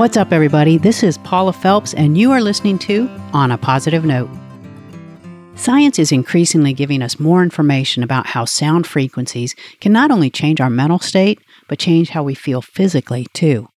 What's 0.00 0.16
up, 0.16 0.32
everybody? 0.32 0.78
This 0.78 1.02
is 1.02 1.18
Paula 1.18 1.52
Phelps, 1.52 1.92
and 1.92 2.16
you 2.16 2.32
are 2.32 2.40
listening 2.40 2.78
to 2.78 3.06
On 3.34 3.52
a 3.52 3.58
Positive 3.58 4.02
Note. 4.02 4.30
Science 5.56 5.98
is 5.98 6.10
increasingly 6.10 6.72
giving 6.72 7.02
us 7.02 7.20
more 7.20 7.42
information 7.42 8.02
about 8.02 8.28
how 8.28 8.46
sound 8.46 8.86
frequencies 8.86 9.54
can 9.78 9.92
not 9.92 10.10
only 10.10 10.30
change 10.30 10.58
our 10.58 10.70
mental 10.70 11.00
state, 11.00 11.38
but 11.68 11.78
change 11.78 12.08
how 12.08 12.22
we 12.22 12.34
feel 12.34 12.62
physically, 12.62 13.26
too. 13.34 13.68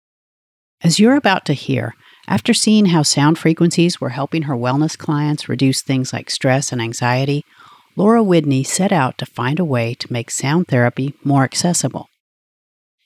As 0.81 1.01
you're 1.01 1.17
about 1.17 1.45
to 1.47 1.55
hear, 1.55 1.93
after 2.29 2.55
seeing 2.55 2.87
how 2.87 3.03
sound 3.03 3.37
frequencies 3.37 4.01
were 4.01 4.11
helping 4.11 4.43
her 4.43 4.55
wellness 4.55 4.97
clients 4.97 5.49
reduce 5.49 5.83
things 5.83 6.13
like 6.13 6.31
stress 6.31 6.71
and 6.71 6.81
anxiety, 6.81 7.45
Laura 7.97 8.23
Widney 8.23 8.65
set 8.65 8.93
out 8.93 9.19
to 9.19 9.27
find 9.27 9.59
a 9.59 9.65
way 9.65 9.93
to 9.95 10.13
make 10.13 10.31
sound 10.31 10.69
therapy 10.69 11.15
more 11.25 11.43
accessible. 11.43 12.07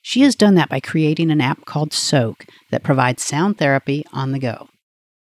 She 0.09 0.21
has 0.21 0.37
done 0.37 0.55
that 0.55 0.69
by 0.69 0.79
creating 0.79 1.31
an 1.31 1.41
app 1.41 1.65
called 1.65 1.89
Soaak 1.89 2.47
that 2.71 2.81
provides 2.81 3.21
sound 3.21 3.57
therapy 3.57 4.05
on 4.13 4.31
the 4.31 4.39
go. 4.39 4.69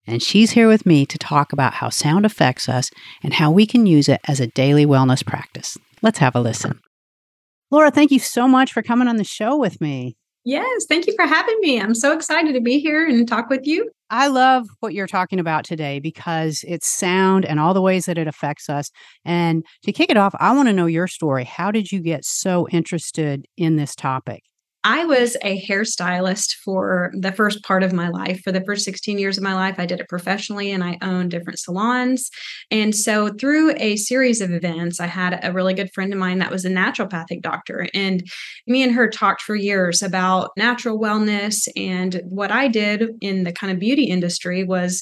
And 0.05 0.21
she's 0.21 0.51
here 0.51 0.67
with 0.67 0.85
me 0.85 1.05
to 1.05 1.17
talk 1.17 1.53
about 1.53 1.75
how 1.75 1.87
sound 1.87 2.25
affects 2.25 2.67
us 2.67 2.89
and 3.23 3.35
how 3.35 3.51
we 3.51 3.65
can 3.65 3.85
use 3.85 4.09
it 4.09 4.19
as 4.27 4.41
a 4.41 4.47
daily 4.47 4.85
wellness 4.85 5.25
practice. 5.25 5.77
Let's 6.01 6.17
have 6.17 6.35
a 6.35 6.41
listen. 6.41 6.81
Laura, 7.71 7.89
thank 7.89 8.11
you 8.11 8.19
so 8.19 8.49
much 8.49 8.73
for 8.73 8.81
coming 8.83 9.07
on 9.07 9.15
the 9.15 9.23
show 9.23 9.55
with 9.55 9.79
me. 9.79 10.17
Yes, 10.43 10.85
thank 10.89 11.07
you 11.07 11.13
for 11.15 11.25
having 11.25 11.57
me. 11.61 11.79
I'm 11.79 11.95
so 11.95 12.11
excited 12.11 12.51
to 12.53 12.59
be 12.59 12.79
here 12.79 13.07
and 13.07 13.25
talk 13.25 13.49
with 13.49 13.65
you. 13.65 13.89
I 14.09 14.27
love 14.27 14.67
what 14.81 14.93
you're 14.93 15.07
talking 15.07 15.39
about 15.39 15.63
today 15.63 16.01
because 16.01 16.65
it's 16.67 16.89
sound 16.89 17.45
and 17.45 17.61
all 17.61 17.73
the 17.73 17.81
ways 17.81 18.07
that 18.07 18.17
it 18.17 18.27
affects 18.27 18.69
us. 18.69 18.91
And 19.23 19.63
to 19.83 19.93
kick 19.93 20.09
it 20.09 20.17
off, 20.17 20.35
I 20.37 20.53
want 20.53 20.67
to 20.67 20.73
know 20.73 20.85
your 20.85 21.07
story. 21.07 21.45
How 21.45 21.71
did 21.71 21.93
you 21.93 22.01
get 22.01 22.25
so 22.25 22.67
interested 22.71 23.45
in 23.55 23.77
this 23.77 23.95
topic? 23.95 24.43
I 24.87 25.03
was 25.03 25.35
a 25.41 25.59
hairstylist 25.67 26.57
for 26.63 27.11
the 27.17 27.31
first 27.31 27.63
part 27.63 27.81
of 27.81 27.91
my 27.91 28.07
life. 28.07 28.41
For 28.43 28.51
the 28.51 28.63
first 28.63 28.85
16 28.85 29.17
years 29.17 29.35
of 29.35 29.43
my 29.43 29.55
life, 29.55 29.79
I 29.79 29.87
did 29.87 29.99
it 29.99 30.07
professionally 30.07 30.71
and 30.71 30.83
I 30.83 30.99
owned 31.01 31.31
different 31.31 31.57
salons. 31.57 32.29
And 32.69 32.95
so, 32.95 33.29
through 33.29 33.73
a 33.77 33.95
series 33.95 34.41
of 34.41 34.51
events, 34.51 34.99
I 34.99 35.07
had 35.07 35.39
a 35.41 35.51
really 35.51 35.73
good 35.73 35.91
friend 35.91 36.13
of 36.13 36.19
mine 36.19 36.37
that 36.37 36.51
was 36.51 36.65
a 36.65 36.69
naturopathic 36.69 37.41
doctor. 37.41 37.87
And 37.95 38.23
me 38.67 38.83
and 38.83 38.93
her 38.93 39.09
talked 39.09 39.41
for 39.41 39.55
years 39.55 40.03
about 40.03 40.51
natural 40.55 40.99
wellness. 40.99 41.67
And 41.75 42.21
what 42.23 42.51
I 42.51 42.67
did 42.67 43.09
in 43.21 43.43
the 43.43 43.53
kind 43.53 43.73
of 43.73 43.79
beauty 43.79 44.03
industry 44.03 44.63
was 44.63 45.01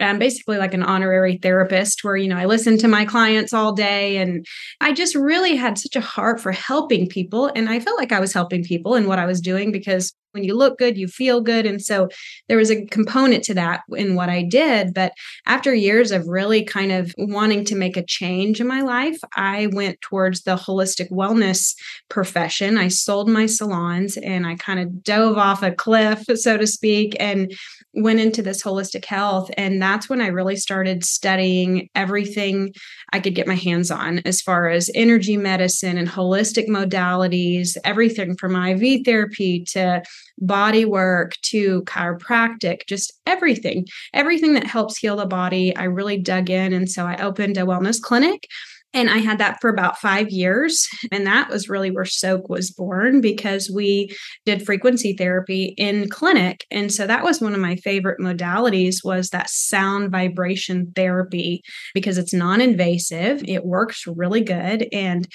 I'm 0.00 0.18
basically 0.18 0.58
like 0.58 0.74
an 0.74 0.82
honorary 0.82 1.38
therapist 1.38 2.02
where, 2.02 2.16
you 2.16 2.28
know, 2.28 2.36
I 2.36 2.46
listen 2.46 2.78
to 2.78 2.88
my 2.88 3.04
clients 3.04 3.52
all 3.52 3.72
day. 3.72 4.16
And 4.18 4.46
I 4.80 4.92
just 4.92 5.14
really 5.14 5.56
had 5.56 5.78
such 5.78 5.96
a 5.96 6.00
heart 6.00 6.40
for 6.40 6.52
helping 6.52 7.08
people. 7.08 7.50
And 7.54 7.68
I 7.68 7.80
felt 7.80 7.98
like 7.98 8.12
I 8.12 8.20
was 8.20 8.32
helping 8.32 8.64
people 8.64 8.94
in 8.94 9.06
what 9.06 9.18
I 9.18 9.26
was 9.26 9.40
doing 9.40 9.72
because 9.72 10.12
when 10.32 10.44
you 10.44 10.54
look 10.54 10.78
good, 10.78 10.96
you 10.96 11.08
feel 11.08 11.40
good. 11.40 11.66
And 11.66 11.82
so 11.82 12.08
there 12.48 12.56
was 12.56 12.70
a 12.70 12.84
component 12.86 13.42
to 13.44 13.54
that 13.54 13.82
in 13.96 14.14
what 14.14 14.28
I 14.28 14.42
did. 14.42 14.94
But 14.94 15.12
after 15.46 15.74
years 15.74 16.12
of 16.12 16.28
really 16.28 16.62
kind 16.62 16.92
of 16.92 17.12
wanting 17.18 17.64
to 17.66 17.74
make 17.74 17.96
a 17.96 18.04
change 18.04 18.60
in 18.60 18.66
my 18.66 18.80
life, 18.80 19.18
I 19.36 19.68
went 19.72 20.00
towards 20.00 20.42
the 20.42 20.56
holistic 20.56 21.10
wellness 21.10 21.74
profession. 22.08 22.78
I 22.78 22.88
sold 22.88 23.28
my 23.28 23.46
salons 23.46 24.16
and 24.16 24.46
I 24.46 24.54
kind 24.54 24.80
of 24.80 25.02
dove 25.02 25.36
off 25.36 25.62
a 25.62 25.72
cliff, 25.72 26.24
so 26.34 26.56
to 26.56 26.66
speak, 26.66 27.16
and 27.18 27.52
went 27.94 28.20
into 28.20 28.42
this 28.42 28.62
holistic 28.62 29.04
health. 29.04 29.50
And 29.56 29.80
that's 29.82 30.08
when 30.08 30.20
I 30.20 30.28
really 30.28 30.56
started 30.56 31.04
studying 31.04 31.88
everything 31.94 32.72
I 33.12 33.20
could 33.20 33.34
get 33.34 33.46
my 33.46 33.54
hands 33.54 33.90
on 33.90 34.20
as 34.20 34.40
far 34.40 34.68
as 34.68 34.90
energy 34.94 35.36
medicine 35.36 35.98
and 35.98 36.08
holistic 36.08 36.68
modalities, 36.68 37.76
everything 37.84 38.36
from 38.36 38.54
IV 38.54 39.04
therapy 39.04 39.64
to 39.70 40.02
body 40.38 40.84
work 40.84 41.34
to 41.42 41.82
chiropractic, 41.82 42.86
just 42.86 43.12
everything, 43.26 43.86
everything 44.14 44.54
that 44.54 44.66
helps 44.66 44.96
heal 44.96 45.16
the 45.16 45.26
body. 45.26 45.74
I 45.76 45.84
really 45.84 46.18
dug 46.18 46.50
in. 46.50 46.72
And 46.72 46.90
so 46.90 47.06
I 47.06 47.16
opened 47.22 47.56
a 47.56 47.62
wellness 47.62 48.00
clinic. 48.00 48.46
And 48.92 49.08
I 49.08 49.18
had 49.18 49.38
that 49.38 49.60
for 49.60 49.70
about 49.70 49.98
five 49.98 50.30
years. 50.30 50.88
And 51.12 51.26
that 51.26 51.48
was 51.48 51.68
really 51.68 51.90
where 51.90 52.04
Soaak 52.04 52.48
was 52.48 52.70
born 52.70 53.20
because 53.20 53.70
we 53.70 54.14
did 54.44 54.66
frequency 54.66 55.14
therapy 55.16 55.74
in 55.76 56.08
clinic. 56.08 56.64
And 56.70 56.92
so 56.92 57.06
that 57.06 57.22
was 57.22 57.40
one 57.40 57.54
of 57.54 57.60
my 57.60 57.76
favorite 57.76 58.18
modalities 58.20 58.96
was 59.04 59.30
that 59.30 59.48
sound 59.48 60.10
vibration 60.10 60.92
therapy 60.96 61.62
because 61.94 62.18
it's 62.18 62.34
non-invasive. 62.34 63.42
It 63.46 63.64
works 63.64 64.04
really 64.06 64.40
good. 64.40 64.88
And 64.92 65.28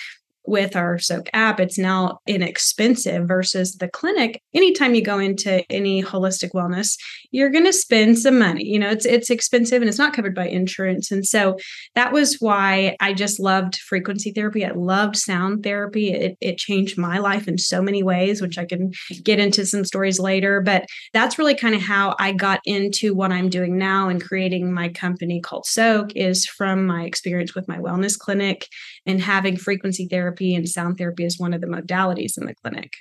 with 0.47 0.75
our 0.75 0.97
Soaak 0.97 1.27
app, 1.33 1.59
it's 1.59 1.77
now 1.77 2.19
inexpensive 2.27 3.27
versus 3.27 3.75
the 3.75 3.87
clinic. 3.87 4.41
Anytime 4.53 4.95
you 4.95 5.03
go 5.03 5.19
into 5.19 5.63
any 5.71 6.03
holistic 6.03 6.51
wellness, 6.53 6.95
you're 7.31 7.49
going 7.49 7.65
to 7.65 7.73
spend 7.73 8.19
some 8.19 8.39
money. 8.39 8.65
You 8.65 8.79
know, 8.79 8.89
it's 8.89 9.05
it's 9.05 9.29
expensive 9.29 9.81
and 9.81 9.89
it's 9.89 9.97
not 9.97 10.13
covered 10.13 10.35
by 10.35 10.47
insurance. 10.47 11.11
And 11.11 11.25
so 11.25 11.57
that 11.95 12.11
was 12.11 12.37
why 12.39 12.95
I 12.99 13.13
just 13.13 13.39
loved 13.39 13.77
frequency 13.77 14.31
therapy. 14.31 14.65
I 14.65 14.71
loved 14.71 15.17
sound 15.17 15.63
therapy. 15.63 16.11
It 16.11 16.37
it 16.41 16.57
changed 16.57 16.97
my 16.97 17.17
life 17.17 17.47
in 17.47 17.57
so 17.57 17.81
many 17.81 18.03
ways, 18.03 18.41
which 18.41 18.57
I 18.57 18.65
can 18.65 18.91
get 19.23 19.39
into 19.39 19.65
some 19.65 19.85
stories 19.85 20.19
later. 20.19 20.61
But 20.61 20.85
that's 21.13 21.37
really 21.37 21.55
kind 21.55 21.75
of 21.75 21.81
how 21.81 22.15
I 22.19 22.31
got 22.31 22.59
into 22.65 23.13
what 23.13 23.31
I'm 23.31 23.49
doing 23.49 23.77
now 23.77 24.09
and 24.09 24.23
creating 24.23 24.73
my 24.73 24.89
company 24.89 25.41
called 25.41 25.65
Soaak 25.65 26.11
is 26.15 26.45
from 26.45 26.85
my 26.85 27.03
experience 27.03 27.55
with 27.55 27.67
my 27.67 27.77
wellness 27.77 28.17
clinic 28.17 28.67
and 29.05 29.21
having 29.21 29.57
frequency 29.57 30.07
therapy 30.07 30.34
therapy 30.35 30.55
and 30.55 30.67
sound 30.67 30.97
therapy 30.97 31.25
is 31.25 31.39
one 31.39 31.53
of 31.53 31.61
the 31.61 31.67
modalities 31.67 32.37
in 32.37 32.45
the 32.45 32.55
clinic. 32.63 32.91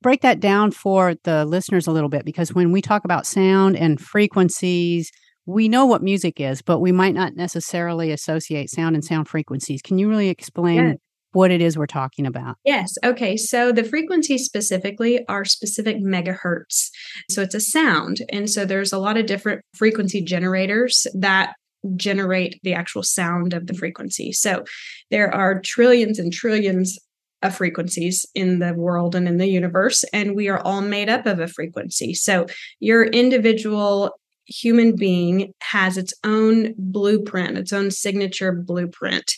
Break 0.00 0.22
that 0.22 0.40
down 0.40 0.70
for 0.70 1.14
the 1.24 1.44
listeners 1.44 1.86
a 1.86 1.92
little 1.92 2.08
bit 2.08 2.24
because 2.24 2.54
when 2.54 2.70
we 2.70 2.80
talk 2.80 3.04
about 3.04 3.26
sound 3.26 3.76
and 3.76 4.00
frequencies, 4.00 5.10
we 5.44 5.68
know 5.68 5.86
what 5.86 6.02
music 6.02 6.40
is, 6.40 6.62
but 6.62 6.78
we 6.78 6.92
might 6.92 7.14
not 7.14 7.34
necessarily 7.34 8.12
associate 8.12 8.70
sound 8.70 8.94
and 8.94 9.04
sound 9.04 9.28
frequencies. 9.28 9.82
Can 9.82 9.98
you 9.98 10.08
really 10.08 10.28
explain 10.28 10.98
what 11.32 11.50
it 11.50 11.60
is 11.60 11.76
we're 11.76 11.86
talking 11.86 12.26
about. 12.26 12.56
Yes. 12.64 12.94
Okay. 13.04 13.36
So 13.36 13.70
the 13.70 13.84
frequencies 13.84 14.44
specifically 14.44 15.26
are 15.28 15.44
specific 15.44 15.98
megahertz. 15.98 16.88
So 17.30 17.42
it's 17.42 17.54
a 17.54 17.60
sound. 17.60 18.22
And 18.32 18.48
so 18.48 18.64
there's 18.64 18.94
a 18.94 18.98
lot 18.98 19.18
of 19.18 19.26
different 19.26 19.60
frequency 19.74 20.22
generators 20.22 21.06
that 21.14 21.52
generate 21.96 22.60
the 22.62 22.74
actual 22.74 23.02
sound 23.02 23.54
of 23.54 23.66
the 23.66 23.74
frequency. 23.74 24.32
So 24.32 24.64
there 25.10 25.32
are 25.32 25.60
trillions 25.60 26.18
and 26.18 26.32
trillions 26.32 26.98
of 27.42 27.54
frequencies 27.54 28.26
in 28.34 28.58
the 28.58 28.74
world 28.74 29.14
and 29.14 29.28
in 29.28 29.36
the 29.36 29.46
universe, 29.46 30.04
and 30.12 30.34
we 30.34 30.48
are 30.48 30.60
all 30.60 30.80
made 30.80 31.08
up 31.08 31.26
of 31.26 31.38
a 31.38 31.46
frequency. 31.46 32.14
So 32.14 32.46
your 32.80 33.04
individual 33.04 34.18
human 34.46 34.96
being 34.96 35.52
has 35.60 35.96
its 35.96 36.12
own 36.24 36.74
blueprint, 36.78 37.58
its 37.58 37.72
own 37.72 37.90
signature 37.90 38.52
blueprint 38.52 39.32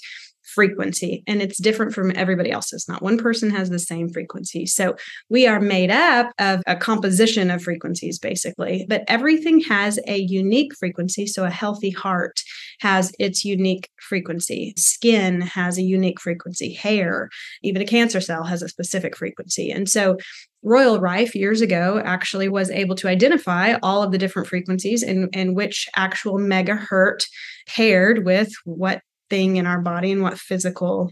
frequency 0.55 1.22
and 1.27 1.41
it's 1.41 1.61
different 1.61 1.93
from 1.94 2.12
everybody 2.16 2.50
else's. 2.50 2.88
Not 2.88 3.03
one 3.03 3.19
person 3.19 3.50
has 3.50 3.71
the 3.71 3.78
same 3.78 4.09
frequency. 4.09 4.66
So 4.66 4.97
we 5.28 5.47
are 5.47 5.61
made 5.61 5.91
up 5.91 6.33
of 6.38 6.62
a 6.66 6.77
composition 6.77 7.50
of 7.50 7.62
frequencies, 7.62 8.19
basically, 8.19 8.87
but 8.89 9.05
everything 9.09 9.60
has 9.60 9.99
a 10.06 10.19
unique 10.19 10.75
frequency. 10.77 11.27
So 11.27 11.44
a 11.44 11.50
healthy 11.50 11.91
heart 11.91 12.41
has 12.81 13.12
its 13.19 13.44
unique 13.44 13.89
frequency, 14.00 14.75
skin 14.77 15.41
has 15.43 15.78
a 15.78 15.83
unique 15.83 16.21
frequency, 16.21 16.72
hair, 16.72 17.28
even 17.62 17.83
a 17.83 17.87
cancer 17.87 18.21
cell 18.21 18.44
has 18.44 18.62
a 18.62 18.69
specific 18.69 19.16
frequency. 19.16 19.71
And 19.71 19.89
so 19.89 20.16
Royal 20.62 21.00
Rife 21.00 21.34
years 21.34 21.62
ago 21.62 22.03
actually 22.05 22.49
was 22.49 22.71
able 22.71 22.94
to 22.97 23.09
identify 23.09 23.75
all 23.83 24.03
of 24.03 24.12
the 24.12 24.19
different 24.19 24.49
frequencies 24.49 25.03
and, 25.03 25.28
and 25.33 25.56
which 25.56 25.89
actual 25.97 26.39
megahertz 26.39 27.25
paired 27.66 28.25
with 28.27 28.53
what 28.65 29.00
thing 29.30 29.56
in 29.56 29.66
our 29.66 29.80
body 29.80 30.12
and 30.12 30.22
what 30.22 30.38
physical 30.38 31.10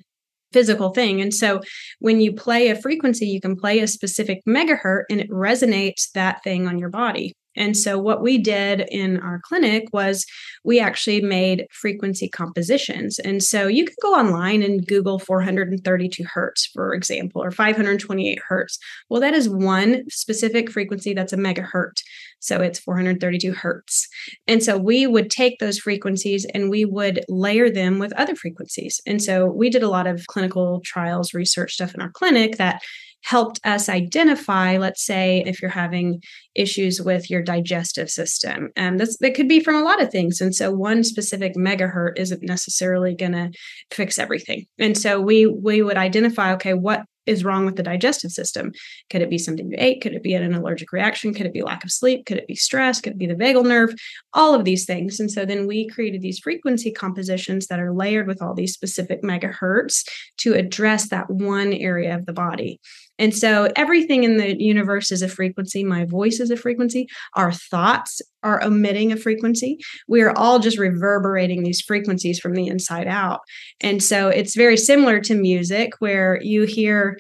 physical 0.52 0.90
thing. 0.90 1.20
And 1.20 1.32
so 1.32 1.60
when 1.98 2.20
you 2.20 2.32
play 2.32 2.68
a 2.68 2.80
frequency, 2.80 3.26
you 3.26 3.40
can 3.40 3.54
play 3.54 3.80
a 3.80 3.86
specific 3.86 4.40
megahertz 4.48 5.04
and 5.10 5.20
it 5.20 5.30
resonates 5.30 6.10
that 6.14 6.42
thing 6.42 6.66
on 6.66 6.78
your 6.78 6.88
body. 6.88 7.34
And 7.58 7.76
so, 7.76 7.98
what 7.98 8.22
we 8.22 8.38
did 8.38 8.86
in 8.88 9.18
our 9.18 9.40
clinic 9.42 9.84
was 9.92 10.24
we 10.64 10.80
actually 10.80 11.20
made 11.20 11.66
frequency 11.72 12.28
compositions. 12.28 13.18
And 13.18 13.42
so, 13.42 13.66
you 13.66 13.84
can 13.84 13.96
go 14.00 14.14
online 14.14 14.62
and 14.62 14.86
Google 14.86 15.18
432 15.18 16.24
hertz, 16.32 16.66
for 16.72 16.94
example, 16.94 17.42
or 17.42 17.50
528 17.50 18.38
hertz. 18.48 18.78
Well, 19.10 19.20
that 19.20 19.34
is 19.34 19.48
one 19.48 20.04
specific 20.08 20.70
frequency 20.70 21.12
that's 21.12 21.32
a 21.32 21.36
megahertz. 21.36 22.02
So, 22.38 22.60
it's 22.60 22.78
432 22.78 23.52
hertz. 23.52 24.08
And 24.46 24.62
so, 24.62 24.78
we 24.78 25.06
would 25.06 25.30
take 25.30 25.58
those 25.58 25.78
frequencies 25.78 26.46
and 26.54 26.70
we 26.70 26.84
would 26.84 27.24
layer 27.28 27.68
them 27.68 27.98
with 27.98 28.12
other 28.12 28.36
frequencies. 28.36 29.00
And 29.06 29.20
so, 29.20 29.46
we 29.46 29.68
did 29.68 29.82
a 29.82 29.90
lot 29.90 30.06
of 30.06 30.26
clinical 30.28 30.80
trials, 30.84 31.34
research 31.34 31.72
stuff 31.74 31.94
in 31.94 32.00
our 32.00 32.10
clinic 32.10 32.56
that 32.58 32.80
helped 33.24 33.60
us 33.64 33.88
identify, 33.88 34.78
let's 34.78 35.04
say, 35.04 35.42
if 35.46 35.60
you're 35.60 35.70
having 35.70 36.20
issues 36.58 37.00
with 37.00 37.30
your 37.30 37.42
digestive 37.42 38.10
system. 38.10 38.70
And 38.76 39.00
that 39.00 39.34
could 39.34 39.48
be 39.48 39.60
from 39.60 39.76
a 39.76 39.82
lot 39.82 40.02
of 40.02 40.10
things. 40.10 40.40
And 40.40 40.54
so 40.54 40.72
one 40.72 41.04
specific 41.04 41.54
megahertz 41.54 42.18
isn't 42.18 42.42
necessarily 42.42 43.14
going 43.14 43.32
to 43.32 43.50
fix 43.90 44.18
everything. 44.18 44.66
And 44.78 44.96
so 44.96 45.20
we 45.20 45.46
we 45.46 45.82
would 45.82 45.96
identify 45.96 46.52
okay, 46.54 46.74
what 46.74 47.04
is 47.28 47.44
wrong 47.44 47.66
with 47.66 47.76
the 47.76 47.82
digestive 47.82 48.32
system. 48.32 48.72
Could 49.10 49.20
it 49.20 49.30
be 49.30 49.38
something 49.38 49.70
you 49.70 49.76
ate? 49.78 50.00
Could 50.00 50.14
it 50.14 50.22
be 50.22 50.32
an 50.32 50.54
allergic 50.54 50.92
reaction? 50.92 51.34
Could 51.34 51.46
it 51.46 51.52
be 51.52 51.62
lack 51.62 51.84
of 51.84 51.92
sleep? 51.92 52.24
Could 52.24 52.38
it 52.38 52.46
be 52.46 52.54
stress? 52.54 53.00
Could 53.00 53.12
it 53.12 53.18
be 53.18 53.26
the 53.26 53.34
vagal 53.34 53.66
nerve? 53.66 53.94
All 54.32 54.54
of 54.54 54.64
these 54.64 54.86
things. 54.86 55.20
And 55.20 55.30
so 55.30 55.44
then 55.44 55.66
we 55.66 55.86
created 55.88 56.22
these 56.22 56.38
frequency 56.38 56.90
compositions 56.90 57.66
that 57.66 57.80
are 57.80 57.92
layered 57.92 58.26
with 58.26 58.40
all 58.40 58.54
these 58.54 58.72
specific 58.72 59.22
megahertz 59.22 60.08
to 60.38 60.54
address 60.54 61.10
that 61.10 61.28
one 61.28 61.74
area 61.74 62.14
of 62.14 62.24
the 62.24 62.32
body. 62.32 62.80
And 63.18 63.34
so 63.34 63.68
everything 63.76 64.24
in 64.24 64.36
the 64.36 64.60
universe 64.62 65.10
is 65.10 65.22
a 65.22 65.28
frequency. 65.28 65.84
My 65.84 66.04
voice 66.04 66.38
is 66.40 66.47
a 66.50 66.56
frequency. 66.56 67.06
Our 67.34 67.52
thoughts 67.52 68.20
are 68.42 68.60
emitting 68.60 69.12
a 69.12 69.16
frequency. 69.16 69.78
We 70.06 70.22
are 70.22 70.36
all 70.36 70.58
just 70.58 70.78
reverberating 70.78 71.62
these 71.62 71.80
frequencies 71.80 72.38
from 72.38 72.54
the 72.54 72.66
inside 72.66 73.06
out. 73.06 73.40
And 73.80 74.02
so 74.02 74.28
it's 74.28 74.54
very 74.54 74.76
similar 74.76 75.20
to 75.20 75.34
music 75.34 75.92
where 75.98 76.40
you 76.42 76.64
hear 76.64 77.18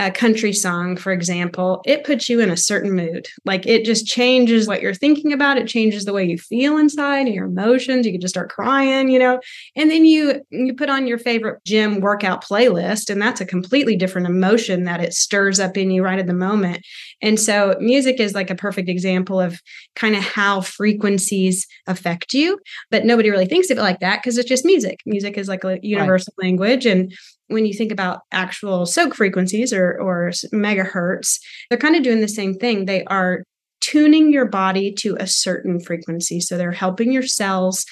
a 0.00 0.10
country 0.10 0.52
song, 0.52 0.96
for 0.96 1.12
example, 1.12 1.82
it 1.84 2.04
puts 2.04 2.26
you 2.26 2.40
in 2.40 2.48
a 2.48 2.56
certain 2.56 2.92
mood. 2.92 3.28
Like 3.44 3.66
it 3.66 3.84
just 3.84 4.06
changes 4.06 4.66
what 4.66 4.80
you're 4.80 4.94
thinking 4.94 5.30
about. 5.30 5.58
It 5.58 5.68
changes 5.68 6.06
the 6.06 6.14
way 6.14 6.24
you 6.24 6.38
feel 6.38 6.78
inside 6.78 7.26
and 7.26 7.34
your 7.34 7.44
emotions. 7.44 8.06
You 8.06 8.12
can 8.12 8.20
just 8.20 8.32
start 8.32 8.50
crying, 8.50 9.10
you 9.10 9.18
know. 9.18 9.40
And 9.76 9.90
then 9.90 10.06
you 10.06 10.40
you 10.50 10.72
put 10.72 10.88
on 10.88 11.06
your 11.06 11.18
favorite 11.18 11.62
gym 11.64 12.00
workout 12.00 12.42
playlist, 12.42 13.10
and 13.10 13.20
that's 13.20 13.42
a 13.42 13.46
completely 13.46 13.94
different 13.94 14.26
emotion 14.26 14.84
that 14.84 15.02
it 15.02 15.12
stirs 15.12 15.60
up 15.60 15.76
in 15.76 15.90
you 15.90 16.02
right 16.02 16.18
at 16.18 16.26
the 16.26 16.32
moment. 16.32 16.82
And 17.20 17.38
so 17.38 17.76
music 17.78 18.20
is 18.20 18.34
like 18.34 18.48
a 18.48 18.54
perfect 18.54 18.88
example 18.88 19.38
of 19.38 19.60
kind 19.96 20.16
of 20.16 20.22
how 20.22 20.62
frequencies 20.62 21.66
affect 21.86 22.32
you. 22.32 22.58
But 22.90 23.04
nobody 23.04 23.28
really 23.28 23.46
thinks 23.46 23.68
of 23.68 23.76
it 23.76 23.82
like 23.82 24.00
that 24.00 24.22
because 24.22 24.38
it's 24.38 24.48
just 24.48 24.64
music. 24.64 25.00
Music 25.04 25.36
is 25.36 25.46
like 25.46 25.64
a 25.64 25.78
universal 25.82 26.32
right. 26.38 26.46
language. 26.46 26.86
And 26.86 27.12
when 27.50 27.66
you 27.66 27.74
think 27.74 27.92
about 27.92 28.20
actual 28.32 28.86
Soaak 28.86 29.14
frequencies 29.14 29.72
or, 29.72 29.98
or 30.00 30.30
megahertz, 30.52 31.38
they're 31.68 31.78
kind 31.78 31.96
of 31.96 32.02
doing 32.02 32.20
the 32.20 32.28
same 32.28 32.54
thing. 32.54 32.86
They 32.86 33.04
are 33.04 33.42
tuning 33.80 34.32
your 34.32 34.46
body 34.46 34.92
to 34.92 35.16
a 35.18 35.26
certain 35.26 35.80
frequency. 35.80 36.40
So 36.40 36.56
they're 36.56 36.72
helping 36.72 37.12
your 37.12 37.22
cells, 37.22 37.84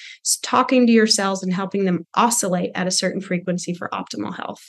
talking 0.42 0.86
to 0.86 0.92
your 0.92 1.06
cells, 1.06 1.42
and 1.42 1.52
helping 1.52 1.84
them 1.84 2.06
oscillate 2.14 2.70
at 2.74 2.86
a 2.86 2.92
certain 2.92 3.20
frequency 3.20 3.74
for 3.74 3.88
optimal 3.92 4.36
health. 4.36 4.60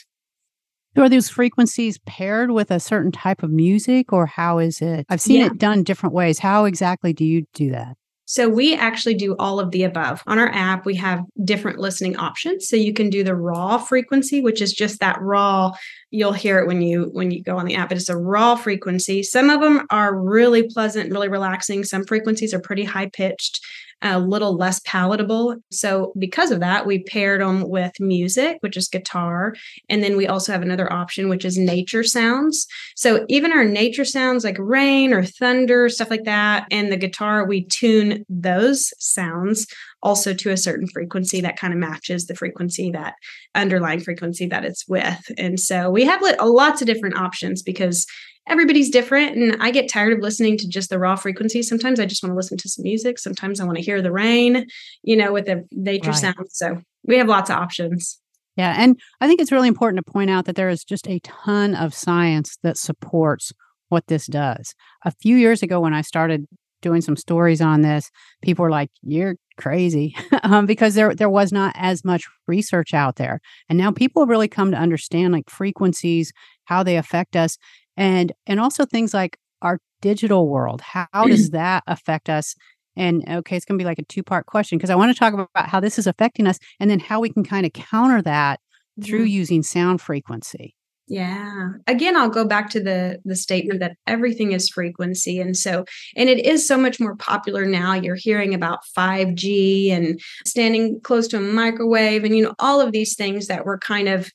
Are 0.96 1.08
those 1.08 1.28
frequencies 1.28 1.98
paired 2.04 2.50
with 2.50 2.70
a 2.70 2.80
certain 2.80 3.12
type 3.12 3.42
of 3.42 3.50
music, 3.50 4.12
or 4.12 4.26
how 4.26 4.58
is 4.58 4.80
it? 4.80 5.06
I've 5.08 5.20
seen 5.20 5.40
yeah. 5.40 5.46
it 5.46 5.58
done 5.58 5.84
different 5.84 6.14
ways. 6.14 6.40
How 6.40 6.64
exactly 6.64 7.12
do 7.12 7.24
you 7.24 7.44
do 7.54 7.70
that? 7.70 7.96
So 8.30 8.48
we 8.48 8.76
actually 8.76 9.14
do 9.14 9.34
all 9.40 9.58
of 9.58 9.72
the 9.72 9.82
above. 9.82 10.22
On 10.28 10.38
our 10.38 10.50
app, 10.50 10.86
we 10.86 10.94
have 10.94 11.24
different 11.42 11.80
listening 11.80 12.16
options. 12.16 12.68
So 12.68 12.76
you 12.76 12.94
can 12.94 13.10
do 13.10 13.24
the 13.24 13.34
raw 13.34 13.76
frequency, 13.76 14.40
which 14.40 14.62
is 14.62 14.72
just 14.72 15.00
that 15.00 15.20
raw 15.20 15.72
you'll 16.12 16.32
hear 16.32 16.60
it 16.60 16.68
when 16.68 16.80
you 16.80 17.10
when 17.12 17.32
you 17.32 17.42
go 17.42 17.56
on 17.56 17.66
the 17.66 17.74
app. 17.74 17.90
It's 17.90 18.08
a 18.08 18.16
raw 18.16 18.54
frequency. 18.54 19.24
Some 19.24 19.50
of 19.50 19.60
them 19.60 19.84
are 19.90 20.16
really 20.16 20.62
pleasant, 20.68 21.10
really 21.10 21.28
relaxing. 21.28 21.82
Some 21.82 22.04
frequencies 22.04 22.54
are 22.54 22.60
pretty 22.60 22.84
high 22.84 23.08
pitched 23.08 23.60
a 24.02 24.18
little 24.18 24.56
less 24.56 24.80
palatable. 24.80 25.56
So, 25.70 26.12
because 26.18 26.50
of 26.50 26.60
that, 26.60 26.86
we 26.86 27.02
paired 27.02 27.40
them 27.40 27.68
with 27.68 27.92
music, 28.00 28.58
which 28.60 28.76
is 28.76 28.88
guitar. 28.88 29.54
And 29.88 30.02
then 30.02 30.16
we 30.16 30.26
also 30.26 30.52
have 30.52 30.62
another 30.62 30.92
option, 30.92 31.28
which 31.28 31.44
is 31.44 31.58
nature 31.58 32.02
sounds. 32.02 32.66
So, 32.96 33.24
even 33.28 33.52
our 33.52 33.64
nature 33.64 34.04
sounds 34.04 34.44
like 34.44 34.56
rain 34.58 35.12
or 35.12 35.24
thunder, 35.24 35.88
stuff 35.88 36.10
like 36.10 36.24
that, 36.24 36.66
and 36.70 36.90
the 36.90 36.96
guitar, 36.96 37.46
we 37.46 37.64
tune 37.66 38.24
those 38.28 38.92
sounds 38.98 39.66
also 40.02 40.32
to 40.32 40.50
a 40.50 40.56
certain 40.56 40.86
frequency 40.88 41.42
that 41.42 41.58
kind 41.58 41.74
of 41.74 41.78
matches 41.78 42.26
the 42.26 42.34
frequency 42.34 42.90
that 42.90 43.14
underlying 43.54 44.00
frequency 44.00 44.46
that 44.46 44.64
it's 44.64 44.88
with. 44.88 45.30
And 45.36 45.60
so, 45.60 45.90
we 45.90 46.04
have 46.04 46.22
lots 46.40 46.80
of 46.80 46.86
different 46.86 47.16
options 47.16 47.62
because 47.62 48.06
everybody's 48.50 48.90
different 48.90 49.36
and 49.36 49.56
i 49.60 49.70
get 49.70 49.88
tired 49.88 50.12
of 50.12 50.20
listening 50.20 50.56
to 50.58 50.68
just 50.68 50.90
the 50.90 50.98
raw 50.98 51.16
frequency. 51.16 51.62
Sometimes 51.62 52.00
i 52.00 52.06
just 52.06 52.22
want 52.22 52.32
to 52.32 52.36
listen 52.36 52.58
to 52.58 52.68
some 52.68 52.82
music. 52.82 53.18
Sometimes 53.18 53.60
i 53.60 53.64
want 53.64 53.78
to 53.78 53.84
hear 53.84 54.02
the 54.02 54.12
rain 54.12 54.66
you 55.02 55.16
know 55.16 55.32
with 55.32 55.46
the 55.46 55.66
nature 55.72 56.10
right. 56.10 56.18
sound. 56.18 56.46
So 56.50 56.80
we 57.04 57.16
have 57.16 57.28
lots 57.28 57.50
of 57.50 57.56
options. 57.56 58.20
Yeah 58.56 58.74
and 58.76 59.00
i 59.20 59.26
think 59.26 59.40
it's 59.40 59.52
really 59.52 59.68
important 59.68 60.04
to 60.04 60.12
point 60.12 60.30
out 60.30 60.44
that 60.46 60.56
there 60.56 60.68
is 60.68 60.84
just 60.84 61.08
a 61.08 61.20
ton 61.20 61.74
of 61.74 61.94
science 61.94 62.58
that 62.62 62.76
supports 62.76 63.52
what 63.88 64.06
this 64.06 64.26
does. 64.26 64.74
A 65.04 65.10
few 65.10 65.36
years 65.36 65.62
ago 65.62 65.80
when 65.80 65.94
i 65.94 66.02
started 66.02 66.46
doing 66.82 67.02
some 67.02 67.16
stories 67.16 67.60
on 67.60 67.82
this 67.82 68.10
people 68.42 68.62
were 68.62 68.70
like 68.70 68.90
you're 69.02 69.36
crazy 69.60 70.16
um, 70.42 70.66
because 70.66 70.94
there 70.94 71.14
there 71.14 71.28
was 71.28 71.52
not 71.52 71.72
as 71.76 72.04
much 72.04 72.26
research 72.46 72.94
out 72.94 73.16
there. 73.16 73.40
And 73.68 73.78
now 73.78 73.92
people 73.92 74.26
really 74.26 74.48
come 74.48 74.70
to 74.72 74.76
understand 74.76 75.32
like 75.32 75.48
frequencies 75.48 76.32
how 76.64 76.82
they 76.82 76.96
affect 76.96 77.36
us 77.36 77.58
and 78.00 78.32
and 78.46 78.58
also 78.58 78.84
things 78.84 79.14
like 79.14 79.36
our 79.62 79.78
digital 80.00 80.48
world 80.48 80.80
how, 80.80 81.06
does 81.26 81.50
that 81.52 81.84
affect 81.86 82.28
us 82.28 82.56
and 82.96 83.22
okay 83.28 83.56
it's 83.56 83.64
going 83.64 83.78
to 83.78 83.82
be 83.82 83.86
like 83.86 84.00
a 84.00 84.04
two 84.04 84.24
part 84.24 84.46
question 84.46 84.76
because 84.76 84.90
i 84.90 84.96
want 84.96 85.12
to 85.14 85.18
talk 85.18 85.34
about 85.34 85.68
how 85.68 85.78
this 85.78 85.98
is 85.98 86.08
affecting 86.08 86.48
us 86.48 86.58
and 86.80 86.90
then 86.90 86.98
how 86.98 87.20
we 87.20 87.30
can 87.30 87.44
kind 87.44 87.64
of 87.64 87.72
counter 87.72 88.20
that 88.20 88.58
through 89.04 89.20
mm-hmm. 89.20 89.28
using 89.28 89.62
sound 89.62 90.00
frequency 90.00 90.74
yeah. 91.12 91.70
Again, 91.88 92.16
I'll 92.16 92.30
go 92.30 92.44
back 92.44 92.70
to 92.70 92.80
the 92.80 93.18
the 93.24 93.34
statement 93.34 93.80
that 93.80 93.96
everything 94.06 94.52
is 94.52 94.68
frequency 94.68 95.40
and 95.40 95.56
so 95.56 95.84
and 96.14 96.28
it 96.28 96.46
is 96.46 96.64
so 96.64 96.78
much 96.78 97.00
more 97.00 97.16
popular 97.16 97.66
now. 97.66 97.94
You're 97.94 98.14
hearing 98.14 98.54
about 98.54 98.78
5G 98.96 99.90
and 99.90 100.20
standing 100.46 101.00
close 101.00 101.26
to 101.28 101.38
a 101.38 101.40
microwave 101.40 102.22
and 102.22 102.36
you 102.36 102.44
know 102.44 102.54
all 102.60 102.80
of 102.80 102.92
these 102.92 103.16
things 103.16 103.48
that 103.48 103.64
were 103.64 103.76
kind 103.76 104.08
of 104.08 104.30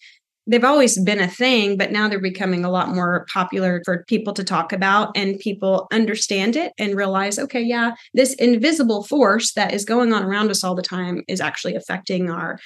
they've 0.48 0.64
always 0.64 1.00
been 1.00 1.20
a 1.20 1.28
thing, 1.28 1.78
but 1.78 1.92
now 1.92 2.08
they're 2.08 2.20
becoming 2.20 2.64
a 2.64 2.70
lot 2.70 2.90
more 2.90 3.26
popular 3.34 3.82
for 3.86 4.04
people 4.08 4.34
to 4.34 4.44
talk 4.44 4.72
about 4.72 5.16
and 5.16 5.40
people 5.40 5.88
understand 5.92 6.56
it 6.56 6.74
and 6.78 6.96
realize, 6.96 7.40
okay, 7.40 7.62
yeah, 7.62 7.92
this 8.14 8.34
invisible 8.36 9.04
force 9.04 9.54
that 9.54 9.74
is 9.74 9.86
going 9.86 10.14
on 10.14 10.24
around 10.24 10.52
us 10.52 10.64
all 10.64 10.76
the 10.76 10.82
time 10.82 11.24
is 11.28 11.42
actually 11.42 11.76
affecting 11.76 12.30
our 12.30 12.60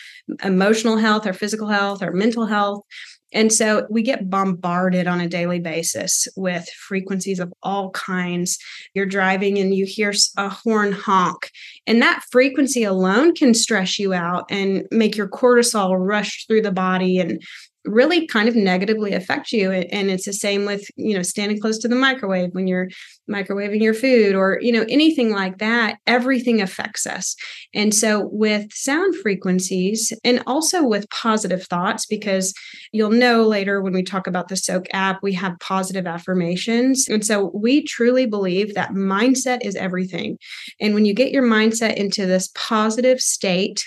emotional 0.44 0.98
health, 0.98 1.26
our 1.26 1.34
physical 1.34 1.68
health, 1.68 2.04
our 2.04 2.12
mental 2.12 2.46
health. 2.46 2.84
And 3.31 3.52
so 3.54 3.86
we 3.90 4.02
get 4.02 4.30
bombarded 4.30 5.08
on 5.08 5.22
a 5.22 5.28
daily 5.28 5.60
basis 5.60 6.28
with 6.36 6.68
frequencies 6.70 7.40
of 7.40 7.54
all 7.62 7.92
kinds. 7.92 8.58
You're 8.94 9.06
driving 9.06 9.58
and 9.58 9.74
you 9.74 9.86
hear 9.86 10.14
a 10.38 10.50
horn 10.50 10.92
honk, 10.92 11.52
and 11.86 12.02
that 12.02 12.24
frequency 12.31 12.84
alone 12.84 13.36
can 13.36 13.54
stress 13.54 14.00
you 14.00 14.14
out 14.14 14.46
and 14.50 14.88
make 14.92 15.16
your 15.16 15.28
cortisol 15.28 15.96
rush 15.98 16.46
through 16.48 16.62
the 16.62 16.72
body 16.72 17.20
and 17.20 17.42
really 17.89 18.27
kind 18.27 18.47
of 18.47 18.56
negatively 18.56 19.13
affect 19.13 19.51
you 19.51 19.71
and 19.71 20.09
it's 20.12 20.25
the 20.25 20.33
same 20.33 20.65
with 20.65 20.83
you 20.95 21.15
know 21.15 21.21
standing 21.21 21.59
close 21.59 21.77
to 21.80 21.88
the 21.88 21.95
microwave 21.95 22.50
when 22.53 22.68
you're 22.68 22.88
microwaving 23.30 23.81
your 23.81 23.94
food 23.94 24.35
or 24.35 24.59
you 24.61 24.71
know 24.71 24.85
anything 24.90 25.31
like 25.31 25.57
that 25.59 25.97
everything 26.07 26.61
affects 26.61 27.06
us. 27.06 27.35
And 27.73 27.94
so 27.94 28.30
with 28.31 28.71
sound 28.73 29.16
frequencies 29.16 30.11
and 30.23 30.42
also 30.47 30.83
with 30.83 31.09
positive 31.09 31.66
thoughts 31.68 32.06
because 32.06 32.54
you'll 32.92 33.11
know 33.11 33.44
later 33.44 33.81
when 33.81 33.94
we 33.94 34.04
talk 34.04 34.28
about 34.28 34.47
the 34.47 34.56
Soaak 34.56 34.87
app 34.92 35.19
we 35.21 35.33
have 35.33 35.59
positive 35.59 36.07
affirmations. 36.07 37.07
And 37.07 37.25
so 37.25 37.52
we 37.54 37.83
truly 37.83 38.25
believe 38.25 38.73
that 38.73 38.92
mindset 38.92 39.59
is 39.64 39.75
everything. 39.75 40.37
And 40.80 40.94
when 40.94 41.06
you 41.06 41.14
get 41.14 41.31
your 41.31 41.44
mindset 41.44 41.95
into 41.95 42.25
this 42.25 42.49
positive 42.56 43.19
state 43.19 43.85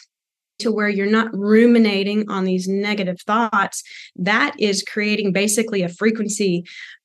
to 0.58 0.70
where 0.70 0.88
you're 0.88 1.06
not 1.06 1.36
ruminating 1.36 2.30
on 2.30 2.44
these 2.44 2.68
negative 2.68 3.20
thoughts, 3.26 3.82
that 4.16 4.54
is 4.58 4.82
creating 4.82 5.32
basically 5.32 5.82
a 5.82 5.88
frequency 5.88 6.64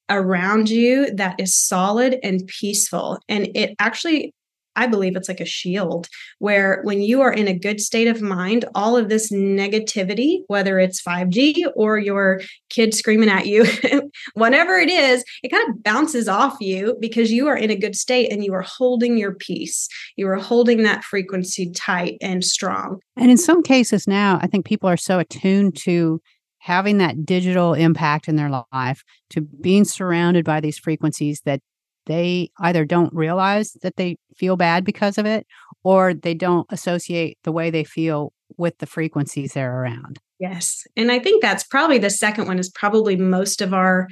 around 0.10 0.70
you 0.70 1.13
that 1.16 1.39
is 1.39 1.56
solid 1.56 2.18
and 2.24 2.48
peaceful. 2.48 3.20
And 3.27 3.50
it 3.56 3.75
actually 3.80 4.34
I 4.77 4.88
believe 4.88 5.15
it's 5.15 5.27
like 5.27 5.41
a 5.41 5.46
shield 5.46 6.07
where 6.39 6.81
when 6.84 7.01
you 7.01 7.22
are 7.22 7.34
in 7.34 7.48
a 7.48 7.57
good 7.57 7.81
state 7.81 8.07
of 8.07 8.22
mind, 8.22 8.63
all 8.75 8.96
of 8.96 9.10
this 9.10 9.31
negativity, 9.31 10.41
whether 10.48 10.79
it's 10.79 11.01
5G 11.01 11.65
or 11.75 11.98
your 11.98 12.41
kid 12.69 12.93
screaming 12.93 13.29
at 13.29 13.48
you, 13.48 13.65
whatever 14.36 14.75
it 14.75 14.89
is, 14.89 15.25
it 15.43 15.50
kind 15.50 15.67
of 15.69 15.84
bounces 15.84 16.29
off 16.29 16.57
you 16.62 16.96
because 17.01 17.31
you 17.31 17.48
are 17.48 17.57
in 17.57 17.72
a 17.72 17.75
good 17.75 17.96
state 17.96 18.31
and 18.31 18.46
you 18.46 18.53
are 18.53 18.62
holding 18.62 19.17
your 19.17 19.34
peace. 19.34 19.89
You 20.15 20.27
are 20.27 20.36
holding 20.36 20.84
that 20.84 21.03
frequency 21.03 21.72
tight 21.72 22.17
and 22.22 22.43
strong. 22.43 23.00
And 23.17 23.31
in 23.31 23.38
some 23.38 23.63
cases 23.63 24.07
now, 24.07 24.39
I 24.41 24.48
think 24.48 24.65
people 24.65 24.89
are 24.89 24.98
so 24.98 25.19
attuned 25.19 25.75
to 25.77 26.22
having 26.60 26.98
that 27.00 27.25
digital 27.25 27.74
impact 27.74 28.27
in 28.27 28.36
their 28.36 28.51
life 28.74 29.03
to 29.29 29.41
being 29.41 29.86
surrounded 29.86 30.46
by 30.46 30.60
these 30.60 30.77
frequencies 30.77 31.41
that 31.46 31.62
they 32.07 32.49
either 32.59 32.85
don't 32.85 33.13
realize 33.13 33.73
that 33.83 33.95
they 33.97 34.17
feel 34.35 34.57
bad 34.57 34.83
because 34.83 35.17
of 35.17 35.25
it 35.25 35.45
or 35.83 36.13
they 36.13 36.33
don't 36.33 36.65
associate 36.69 37.37
the 37.43 37.51
way 37.51 37.69
they 37.69 37.83
feel 37.83 38.33
with 38.57 38.77
the 38.79 38.85
frequencies 38.85 39.53
they're 39.53 39.81
around. 39.81 40.19
Yes. 40.39 40.85
And 40.95 41.11
I 41.11 41.19
think 41.19 41.41
that's 41.41 41.63
probably 41.63 41.97
the 41.97 42.09
second 42.09 42.47
one 42.47 42.59
is 42.59 42.69
probably 42.69 43.15
most 43.15 43.61
of 43.61 43.73
our 43.73 44.07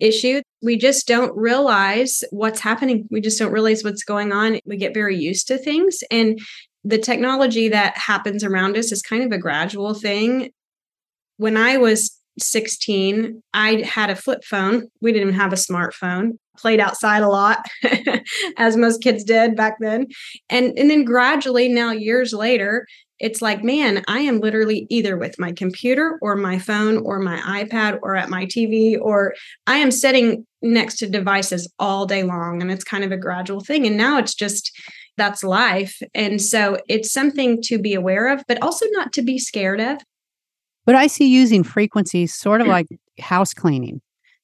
issue. 0.00 0.42
We 0.62 0.76
just 0.76 1.06
don't 1.06 1.36
realize 1.36 2.22
what's 2.30 2.60
happening. 2.60 3.06
We 3.10 3.20
just 3.20 3.38
don't 3.38 3.52
realize 3.52 3.82
what's 3.84 4.04
going 4.04 4.32
on. 4.32 4.58
We 4.66 4.76
get 4.76 4.94
very 4.94 5.16
used 5.16 5.46
to 5.48 5.58
things. 5.58 5.98
And 6.10 6.38
the 6.84 6.98
technology 6.98 7.68
that 7.68 7.96
happens 7.96 8.44
around 8.44 8.76
us 8.76 8.92
is 8.92 9.02
kind 9.02 9.22
of 9.22 9.32
a 9.32 9.38
gradual 9.38 9.94
thing. 9.94 10.50
When 11.36 11.56
I 11.56 11.78
was 11.78 12.18
16, 12.38 13.42
I 13.52 13.82
had 13.82 14.10
a 14.10 14.16
flip 14.16 14.44
phone. 14.44 14.88
We 15.00 15.12
didn't 15.12 15.28
even 15.28 15.40
have 15.40 15.52
a 15.52 15.56
smartphone. 15.56 16.32
Played 16.56 16.80
outside 16.80 17.22
a 17.22 17.28
lot, 17.28 17.66
as 18.58 18.76
most 18.76 19.02
kids 19.02 19.24
did 19.24 19.56
back 19.56 19.76
then. 19.80 20.06
And, 20.48 20.78
and 20.78 20.88
then 20.88 21.04
gradually, 21.04 21.68
now 21.68 21.90
years 21.90 22.32
later, 22.32 22.86
it's 23.20 23.40
like, 23.40 23.62
man, 23.62 24.02
I 24.08 24.20
am 24.20 24.40
literally 24.40 24.86
either 24.90 25.16
with 25.16 25.38
my 25.38 25.52
computer 25.52 26.18
or 26.20 26.36
my 26.36 26.58
phone 26.58 26.98
or 26.98 27.20
my 27.20 27.38
iPad 27.64 27.98
or 28.02 28.16
at 28.16 28.28
my 28.28 28.44
TV, 28.46 28.98
or 29.00 29.34
I 29.66 29.78
am 29.78 29.90
sitting 29.90 30.46
next 30.62 30.96
to 30.98 31.08
devices 31.08 31.70
all 31.78 32.06
day 32.06 32.22
long. 32.22 32.60
And 32.60 32.70
it's 32.70 32.84
kind 32.84 33.04
of 33.04 33.12
a 33.12 33.16
gradual 33.16 33.60
thing. 33.60 33.86
And 33.86 33.96
now 33.96 34.18
it's 34.18 34.34
just, 34.34 34.70
that's 35.16 35.44
life. 35.44 35.96
And 36.14 36.40
so 36.42 36.78
it's 36.88 37.12
something 37.12 37.62
to 37.62 37.78
be 37.78 37.94
aware 37.94 38.32
of, 38.32 38.42
but 38.48 38.60
also 38.62 38.86
not 38.90 39.12
to 39.12 39.22
be 39.22 39.38
scared 39.38 39.80
of. 39.80 39.98
But 40.86 40.94
I 40.94 41.06
see 41.06 41.26
using 41.26 41.62
frequencies 41.62 42.34
sort 42.34 42.60
of 42.60 42.66
like 42.66 42.86
house 43.20 43.54
cleaning 43.54 44.00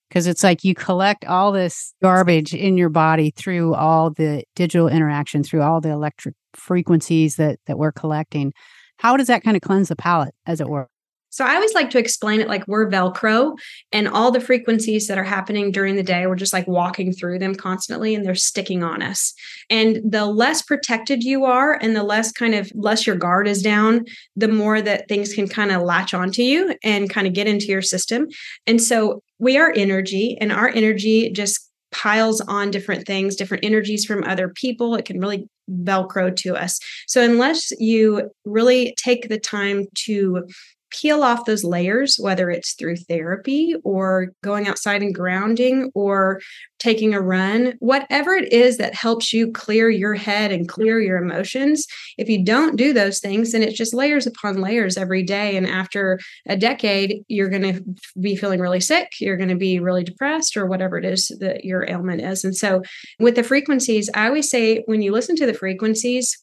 because 0.09 0.27
it's 0.27 0.43
like 0.43 0.65
you 0.65 0.75
collect 0.75 1.25
all 1.25 1.53
this 1.53 1.95
garbage 2.03 2.55
in 2.55 2.77
your 2.77 2.89
body 2.89 3.31
through 3.31 3.75
all 3.75 4.11
the 4.11 4.45
digital 4.57 4.89
interaction, 4.89 5.45
through 5.45 5.63
all 5.63 5.81
the 5.81 5.91
electric 5.91 6.35
frequencies 6.55 7.37
that 7.37 7.59
that 7.67 7.79
we're 7.79 7.93
collecting. 7.93 8.53
How 8.99 9.17
does 9.17 9.29
that 9.29 9.43
kind 9.43 9.57
of 9.57 9.63
cleanse 9.63 9.89
the 9.89 9.97
palate, 9.97 10.35
as 10.47 10.61
it 10.61 10.69
were? 10.69 10.89
So 11.31 11.45
I 11.45 11.55
always 11.55 11.75
like 11.75 11.91
to 11.91 11.99
explain 11.99 12.41
it 12.41 12.49
like 12.49 12.67
we're 12.67 12.91
Velcro 12.91 13.57
and 13.93 14.09
all 14.09 14.31
the 14.31 14.41
frequencies 14.41 15.07
that 15.07 15.19
are 15.19 15.25
happening 15.25 15.71
during 15.71 15.97
the 15.97 16.03
day, 16.03 16.27
we're 16.27 16.35
just 16.35 16.53
like 16.53 16.67
walking 16.67 17.13
through 17.13 17.39
them 17.39 17.55
constantly 17.55 18.15
and 18.15 18.25
they're 18.25 18.35
sticking 18.35 18.83
on 18.83 19.01
us. 19.01 19.33
And 19.71 20.01
the 20.05 20.27
less 20.27 20.63
protected 20.63 21.23
you 21.23 21.45
are 21.45 21.79
and 21.81 21.95
the 21.95 22.03
less 22.03 22.33
kind 22.33 22.55
of 22.55 22.71
less 22.75 23.07
your 23.07 23.17
guard 23.17 23.47
is 23.47 23.63
down, 23.63 24.05
the 24.37 24.49
more 24.49 24.83
that 24.83 25.09
things 25.09 25.33
can 25.33 25.49
kind 25.49 25.71
of 25.71 25.83
latch 25.83 26.13
onto 26.13 26.43
you 26.43 26.75
and 26.83 27.09
kind 27.09 27.27
of 27.27 27.33
get 27.33 27.47
into 27.47 27.67
your 27.67 27.83
system. 27.83 28.27
And 28.67 28.83
so 28.83 29.23
we 29.39 29.57
are 29.57 29.73
energy 29.77 30.37
and 30.41 30.53
our 30.53 30.69
energy 30.69 31.31
just 31.31 31.71
piles 31.93 32.41
on 32.43 32.71
different 32.71 33.07
things, 33.07 33.37
different 33.37 33.65
energies 33.65 34.05
from 34.05 34.25
other 34.25 34.49
people. 34.49 34.95
It 34.95 35.05
can 35.05 35.21
really 35.21 35.49
velcro 35.71 36.35
to 36.35 36.57
us. 36.57 36.79
So 37.07 37.23
unless 37.23 37.71
you 37.79 38.31
really 38.45 38.95
take 38.97 39.29
the 39.29 39.39
time 39.39 39.87
to 40.07 40.45
peel 40.91 41.23
off 41.23 41.45
those 41.45 41.65
layers, 41.65 42.17
whether 42.19 42.51
it's 42.51 42.75
through 42.75 42.97
therapy 42.97 43.75
or 43.85 44.33
going 44.43 44.67
outside 44.67 45.03
and 45.03 45.15
grounding 45.15 45.91
or 45.95 46.41
taking 46.79 47.15
a 47.15 47.21
run, 47.21 47.75
whatever 47.79 48.35
it 48.35 48.53
is 48.53 48.79
that 48.79 48.95
helps 48.95 49.33
you 49.33 49.53
clear 49.53 49.91
your 49.91 50.15
head 50.15 50.51
and 50.51 50.69
clear 50.69 51.01
your 51.01 51.19
emotions. 51.19 51.87
If 52.17 52.29
you 52.29 52.43
don't 52.45 52.77
do 52.77 52.93
those 52.93 53.19
things, 53.19 53.53
then 53.53 53.63
it's 53.63 53.77
just 53.77 53.95
layers 53.95 54.27
upon 54.27 54.61
layers 54.61 54.97
every 54.97 55.23
day. 55.23 55.57
And 55.57 55.67
after 55.67 56.19
a 56.49 56.57
decade, 56.57 57.23
you're 57.29 57.51
going 57.51 57.75
to 57.75 57.85
be 58.21 58.35
feeling 58.35 58.61
really 58.61 58.81
sick. 58.81 59.13
You're 59.21 59.37
going 59.37 59.51
to 59.51 59.57
be 59.57 59.79
really 59.79 60.05
depressed 60.05 60.57
or 60.57 60.67
whatever 60.67 60.99
it 60.99 61.05
is 61.05 61.31
that 61.41 61.65
your 61.65 61.89
ailment 61.89 62.23
is. 62.23 62.45
And 62.45 62.57
so 62.57 62.83
with 63.19 63.37
the 63.37 63.43
frequencies, 63.43 64.09
I 64.15 64.27
always 64.27 64.49
say 64.49 64.83
when 64.87 65.03
you 65.03 65.13
listen 65.13 65.37
to 65.37 65.47
the 65.47 65.55
frequencies, 65.55 66.37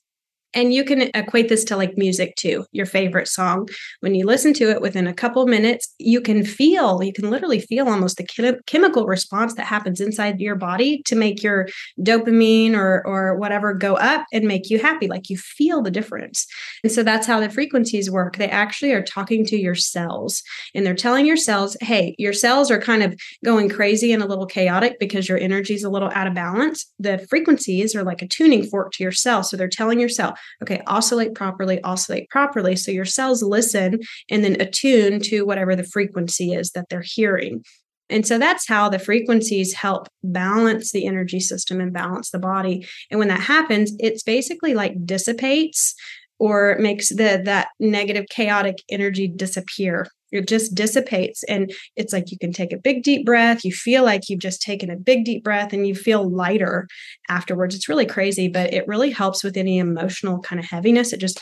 and 0.53 0.73
you 0.73 0.83
can 0.83 1.09
equate 1.13 1.49
this 1.49 1.63
to 1.65 1.77
like 1.77 1.97
music 1.97 2.35
too, 2.35 2.65
your 2.71 2.85
favorite 2.85 3.27
song. 3.27 3.67
When 3.99 4.15
you 4.15 4.25
listen 4.25 4.53
to 4.55 4.69
it 4.71 4.81
within 4.81 5.07
a 5.07 5.13
couple 5.13 5.45
minutes, 5.47 5.93
you 5.99 6.21
can 6.21 6.43
feel, 6.43 7.03
you 7.03 7.13
can 7.13 7.29
literally 7.29 7.59
feel 7.59 7.87
almost 7.87 8.17
the 8.17 8.61
chemical 8.65 9.05
response 9.05 9.53
that 9.55 9.65
happens 9.65 9.99
inside 9.99 10.39
your 10.39 10.55
body 10.55 11.01
to 11.05 11.15
make 11.15 11.43
your 11.43 11.67
dopamine 11.99 12.73
or 12.73 13.05
or 13.05 13.35
whatever 13.37 13.73
go 13.73 13.95
up 13.95 14.25
and 14.31 14.45
make 14.45 14.69
you 14.69 14.79
happy. 14.79 15.07
Like 15.07 15.29
you 15.29 15.37
feel 15.37 15.81
the 15.81 15.91
difference. 15.91 16.45
And 16.83 16.91
so 16.91 17.03
that's 17.03 17.27
how 17.27 17.39
the 17.39 17.49
frequencies 17.49 18.09
work. 18.09 18.37
They 18.37 18.49
actually 18.49 18.93
are 18.93 19.03
talking 19.03 19.45
to 19.45 19.57
your 19.57 19.75
cells 19.75 20.41
and 20.73 20.85
they're 20.85 20.95
telling 20.95 21.25
your 21.25 21.37
cells, 21.37 21.75
hey, 21.81 22.15
your 22.17 22.33
cells 22.33 22.71
are 22.71 22.79
kind 22.79 23.03
of 23.03 23.19
going 23.43 23.69
crazy 23.69 24.11
and 24.13 24.23
a 24.23 24.27
little 24.27 24.45
chaotic 24.45 24.97
because 24.99 25.27
your 25.27 25.37
energy 25.37 25.73
is 25.73 25.83
a 25.83 25.89
little 25.89 26.11
out 26.13 26.27
of 26.27 26.33
balance. 26.33 26.85
The 26.99 27.25
frequencies 27.29 27.95
are 27.95 28.03
like 28.03 28.21
a 28.21 28.27
tuning 28.27 28.63
fork 28.63 28.91
to 28.93 29.03
your 29.03 29.11
cell. 29.11 29.43
So 29.43 29.57
they're 29.57 29.67
telling 29.67 29.99
your 29.99 30.09
cell, 30.09 30.36
okay, 30.61 30.81
oscillate 30.87 31.35
properly, 31.35 31.81
oscillate 31.83 32.29
properly. 32.29 32.75
So 32.75 32.91
your 32.91 33.05
cells 33.05 33.43
listen 33.43 33.99
and 34.29 34.43
then 34.43 34.59
attune 34.59 35.19
to 35.21 35.45
whatever 35.45 35.75
the 35.75 35.83
frequency 35.83 36.53
is 36.53 36.71
that 36.71 36.85
they're 36.89 37.03
hearing. 37.03 37.63
And 38.09 38.25
so 38.25 38.37
that's 38.37 38.67
how 38.67 38.89
the 38.89 38.99
frequencies 38.99 39.73
help 39.73 40.07
balance 40.23 40.91
the 40.91 41.05
energy 41.05 41.39
system 41.39 41.81
and 41.81 41.91
balance 41.91 42.31
the 42.31 42.39
body. 42.39 42.87
And 43.11 43.19
when 43.19 43.27
that 43.27 43.41
happens, 43.41 43.93
it's 43.99 44.23
basically 44.23 44.73
like 44.73 45.05
dissipates 45.05 45.93
or 46.39 46.77
makes 46.79 47.09
the 47.09 47.41
that 47.45 47.69
negative 47.79 48.25
chaotic 48.29 48.77
energy 48.89 49.27
disappear 49.27 50.07
it 50.31 50.47
just 50.47 50.75
dissipates 50.75 51.43
and 51.43 51.71
it's 51.95 52.13
like 52.13 52.31
you 52.31 52.37
can 52.37 52.51
take 52.51 52.73
a 52.73 52.77
big 52.77 53.03
deep 53.03 53.25
breath 53.25 53.63
you 53.63 53.71
feel 53.71 54.03
like 54.03 54.29
you've 54.29 54.39
just 54.39 54.61
taken 54.61 54.89
a 54.89 54.95
big 54.95 55.25
deep 55.25 55.43
breath 55.43 55.73
and 55.73 55.87
you 55.87 55.95
feel 55.95 56.29
lighter 56.29 56.87
afterwards. 57.29 57.75
It's 57.75 57.89
really 57.89 58.05
crazy 58.05 58.47
but 58.47 58.73
it 58.73 58.87
really 58.87 59.11
helps 59.11 59.43
with 59.43 59.57
any 59.57 59.77
emotional 59.79 60.39
kind 60.39 60.59
of 60.59 60.65
heaviness. 60.65 61.13
It 61.13 61.19
just 61.19 61.41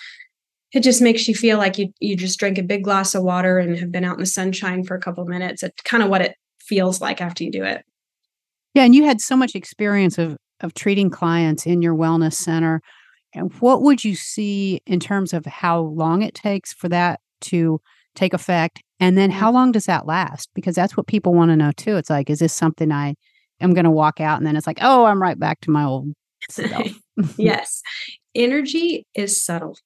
it 0.71 0.81
just 0.81 1.01
makes 1.01 1.27
you 1.27 1.35
feel 1.35 1.57
like 1.57 1.77
you 1.77 1.89
you 1.99 2.15
just 2.15 2.39
drank 2.39 2.57
a 2.57 2.63
big 2.63 2.83
glass 2.83 3.15
of 3.15 3.23
water 3.23 3.59
and 3.59 3.77
have 3.77 3.91
been 3.91 4.05
out 4.05 4.15
in 4.15 4.19
the 4.19 4.25
sunshine 4.25 4.83
for 4.83 4.95
a 4.95 5.01
couple 5.01 5.25
minutes. 5.25 5.63
It's 5.63 5.81
kind 5.83 6.03
of 6.03 6.09
what 6.09 6.21
it 6.21 6.35
feels 6.59 7.01
like 7.01 7.21
after 7.21 7.43
you 7.43 7.51
do 7.51 7.63
it. 7.63 7.83
Yeah 8.73 8.83
and 8.83 8.95
you 8.95 9.05
had 9.05 9.21
so 9.21 9.35
much 9.35 9.55
experience 9.55 10.17
of 10.17 10.37
of 10.61 10.73
treating 10.73 11.09
clients 11.09 11.65
in 11.65 11.81
your 11.81 11.95
wellness 11.95 12.33
center. 12.33 12.81
And 13.33 13.51
what 13.59 13.81
would 13.81 14.05
you 14.05 14.15
see 14.15 14.81
in 14.85 14.99
terms 15.01 15.33
of 15.33 15.45
how 15.45 15.81
long 15.81 16.21
it 16.21 16.33
takes 16.33 16.71
for 16.71 16.87
that 16.89 17.19
to 17.41 17.81
take 18.15 18.33
effect 18.33 18.81
and 18.99 19.17
then 19.17 19.29
mm-hmm. 19.29 19.39
how 19.39 19.51
long 19.51 19.71
does 19.71 19.85
that 19.85 20.05
last? 20.05 20.49
Because 20.53 20.75
that's 20.75 20.95
what 20.95 21.07
people 21.07 21.33
want 21.33 21.51
to 21.51 21.55
know 21.55 21.71
too. 21.71 21.97
It's 21.97 22.09
like 22.09 22.29
is 22.29 22.39
this 22.39 22.53
something 22.53 22.91
i 22.91 23.15
am 23.61 23.73
going 23.73 23.85
to 23.85 23.91
walk 23.91 24.19
out 24.19 24.37
and 24.37 24.45
then 24.45 24.55
it's 24.55 24.67
like 24.67 24.79
oh 24.81 25.05
i'm 25.05 25.21
right 25.21 25.39
back 25.39 25.61
to 25.61 25.71
my 25.71 25.83
old 25.83 26.13
self. 26.49 26.87
Yes. 27.37 27.81
Energy 28.35 29.07
is 29.15 29.41
subtle 29.41 29.77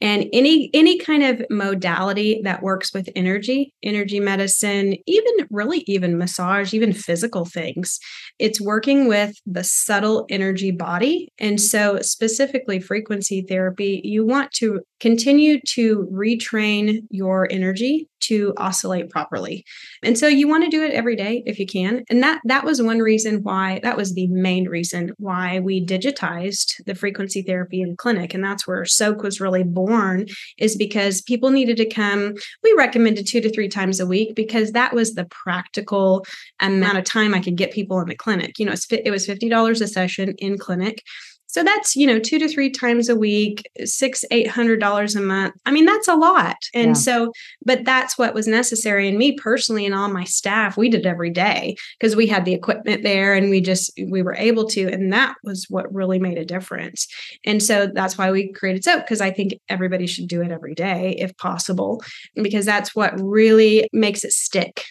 and 0.00 0.26
any 0.32 0.70
any 0.74 0.98
kind 0.98 1.22
of 1.22 1.44
modality 1.50 2.40
that 2.44 2.62
works 2.62 2.92
with 2.92 3.08
energy 3.16 3.74
energy 3.82 4.20
medicine 4.20 4.96
even 5.06 5.32
really 5.50 5.84
even 5.86 6.18
massage 6.18 6.74
even 6.74 6.92
physical 6.92 7.44
things 7.44 7.98
it's 8.38 8.60
working 8.60 9.08
with 9.08 9.34
the 9.46 9.64
subtle 9.64 10.26
energy 10.30 10.70
body 10.70 11.32
and 11.38 11.60
so 11.60 11.98
specifically 12.00 12.80
frequency 12.80 13.42
therapy 13.42 14.00
you 14.04 14.24
want 14.24 14.50
to 14.52 14.80
continue 15.00 15.60
to 15.66 16.08
retrain 16.12 17.02
your 17.10 17.48
energy 17.50 18.08
to 18.20 18.52
oscillate 18.56 19.10
properly. 19.10 19.64
And 20.02 20.18
so 20.18 20.26
you 20.26 20.48
want 20.48 20.64
to 20.64 20.70
do 20.70 20.82
it 20.82 20.92
every 20.92 21.16
day 21.16 21.42
if 21.46 21.58
you 21.58 21.66
can. 21.66 22.04
And 22.10 22.22
that 22.22 22.40
that 22.44 22.64
was 22.64 22.82
one 22.82 22.98
reason 22.98 23.42
why 23.42 23.80
that 23.82 23.96
was 23.96 24.14
the 24.14 24.26
main 24.28 24.68
reason 24.68 25.12
why 25.18 25.60
we 25.60 25.84
digitized 25.84 26.84
the 26.84 26.94
frequency 26.94 27.42
therapy 27.42 27.80
in 27.80 27.96
clinic 27.96 28.34
and 28.34 28.44
that's 28.44 28.66
where 28.66 28.82
Soaak 28.82 29.22
was 29.22 29.40
really 29.40 29.47
born 29.64 30.26
is 30.58 30.76
because 30.76 31.20
people 31.22 31.50
needed 31.50 31.76
to 31.76 31.86
come 31.86 32.34
we 32.62 32.74
recommended 32.76 33.26
2 33.26 33.40
to 33.40 33.50
3 33.50 33.68
times 33.68 34.00
a 34.00 34.06
week 34.06 34.34
because 34.34 34.72
that 34.72 34.94
was 34.94 35.14
the 35.14 35.24
practical 35.26 36.24
amount 36.60 36.98
of 36.98 37.04
time 37.04 37.34
I 37.34 37.40
could 37.40 37.56
get 37.56 37.72
people 37.72 38.00
in 38.00 38.08
the 38.08 38.14
clinic. 38.14 38.58
You 38.58 38.66
know, 38.66 38.72
it 38.72 39.10
was 39.10 39.26
$50 39.26 39.80
a 39.80 39.86
session 39.86 40.34
in 40.38 40.58
clinic 40.58 41.02
so 41.48 41.64
that's, 41.64 41.96
you 41.96 42.06
know, 42.06 42.18
two 42.18 42.38
to 42.38 42.46
three 42.46 42.70
times 42.70 43.08
a 43.08 43.16
week, 43.16 43.68
six, 43.84 44.24
eight 44.30 44.48
hundred 44.48 44.80
dollars 44.80 45.16
a 45.16 45.20
month. 45.20 45.54
I 45.64 45.70
mean, 45.70 45.86
that's 45.86 46.06
a 46.06 46.14
lot. 46.14 46.56
And 46.74 46.88
yeah. 46.88 46.92
so, 46.92 47.32
but 47.64 47.84
that's 47.84 48.18
what 48.18 48.34
was 48.34 48.46
necessary. 48.46 49.08
And 49.08 49.16
me 49.16 49.32
personally 49.32 49.86
and 49.86 49.94
all 49.94 50.08
my 50.08 50.24
staff, 50.24 50.76
we 50.76 50.90
did 50.90 51.06
every 51.06 51.30
day 51.30 51.74
because 51.98 52.14
we 52.14 52.26
had 52.26 52.44
the 52.44 52.52
equipment 52.52 53.02
there 53.02 53.34
and 53.34 53.48
we 53.48 53.62
just 53.62 53.90
we 54.10 54.22
were 54.22 54.34
able 54.34 54.68
to. 54.68 54.88
And 54.88 55.10
that 55.12 55.36
was 55.42 55.66
what 55.70 55.92
really 55.92 56.18
made 56.18 56.36
a 56.36 56.44
difference. 56.44 57.06
And 57.46 57.62
so 57.62 57.86
that's 57.86 58.18
why 58.18 58.30
we 58.30 58.52
created 58.52 58.82
Soaak, 58.82 59.00
because 59.00 59.22
I 59.22 59.30
think 59.30 59.54
everybody 59.70 60.06
should 60.06 60.28
do 60.28 60.42
it 60.42 60.50
every 60.50 60.74
day 60.74 61.16
if 61.18 61.34
possible, 61.38 62.02
because 62.34 62.66
that's 62.66 62.94
what 62.94 63.18
really 63.18 63.88
makes 63.92 64.22
it 64.22 64.32
stick. 64.32 64.84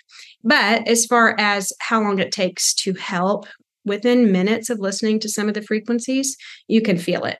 But 0.44 0.88
as 0.88 1.06
far 1.06 1.36
as 1.40 1.72
how 1.80 2.02
long 2.02 2.20
it 2.20 2.32
takes 2.32 2.74
to 2.76 2.94
help 2.94 3.46
within 3.88 4.32
minutes 4.32 4.70
of 4.70 4.79
listening 4.79 5.20
to 5.22 5.29
some 5.29 5.48
of 5.48 5.53
the 5.53 5.62
frequencies, 5.62 6.38
you 6.67 6.82
can 6.82 6.98
feel 6.98 7.24
it. 7.25 7.39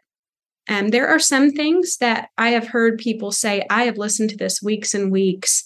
And 0.68 0.92
there 0.92 1.08
are 1.08 1.20
some 1.20 1.52
things 1.52 1.98
that 1.98 2.30
I 2.38 2.50
have 2.50 2.68
heard 2.68 2.98
people 2.98 3.32
say, 3.32 3.66
I 3.70 3.84
have 3.84 3.98
listened 3.98 4.32
to 4.32 4.38
this 4.38 4.62
weeks 4.62 4.94
and 4.94 5.12
weeks 5.12 5.64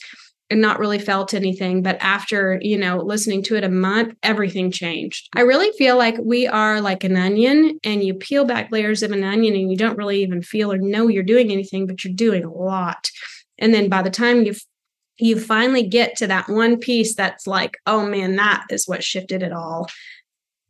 and 0.51 0.61
not 0.61 0.79
really 0.79 0.99
felt 0.99 1.33
anything. 1.33 1.81
But 1.81 1.97
after, 2.01 2.59
you 2.61 2.77
know, 2.77 2.97
listening 2.97 3.41
to 3.43 3.55
it 3.55 3.63
a 3.63 3.69
month, 3.69 4.13
everything 4.21 4.69
changed. 4.69 5.29
I 5.35 5.41
really 5.41 5.71
feel 5.77 5.97
like 5.97 6.17
we 6.21 6.45
are 6.45 6.81
like 6.81 7.03
an 7.03 7.15
onion 7.15 7.79
and 7.83 8.03
you 8.03 8.13
peel 8.13 8.45
back 8.45 8.69
layers 8.71 9.01
of 9.01 9.11
an 9.11 9.23
onion 9.23 9.55
and 9.55 9.71
you 9.71 9.77
don't 9.77 9.97
really 9.97 10.21
even 10.21 10.41
feel 10.41 10.71
or 10.71 10.77
know 10.77 11.07
you're 11.07 11.23
doing 11.23 11.51
anything, 11.51 11.87
but 11.87 12.03
you're 12.03 12.13
doing 12.13 12.43
a 12.43 12.51
lot. 12.51 13.09
And 13.57 13.73
then 13.73 13.89
by 13.89 14.01
the 14.01 14.09
time 14.09 14.43
you 14.43 14.53
you 15.17 15.39
finally 15.39 15.83
get 15.83 16.15
to 16.17 16.25
that 16.25 16.49
one 16.49 16.77
piece 16.77 17.13
that's 17.15 17.45
like, 17.45 17.77
oh 17.85 18.05
man, 18.05 18.35
that 18.37 18.65
is 18.71 18.87
what 18.87 19.03
shifted 19.03 19.43
it 19.43 19.53
all. 19.53 19.87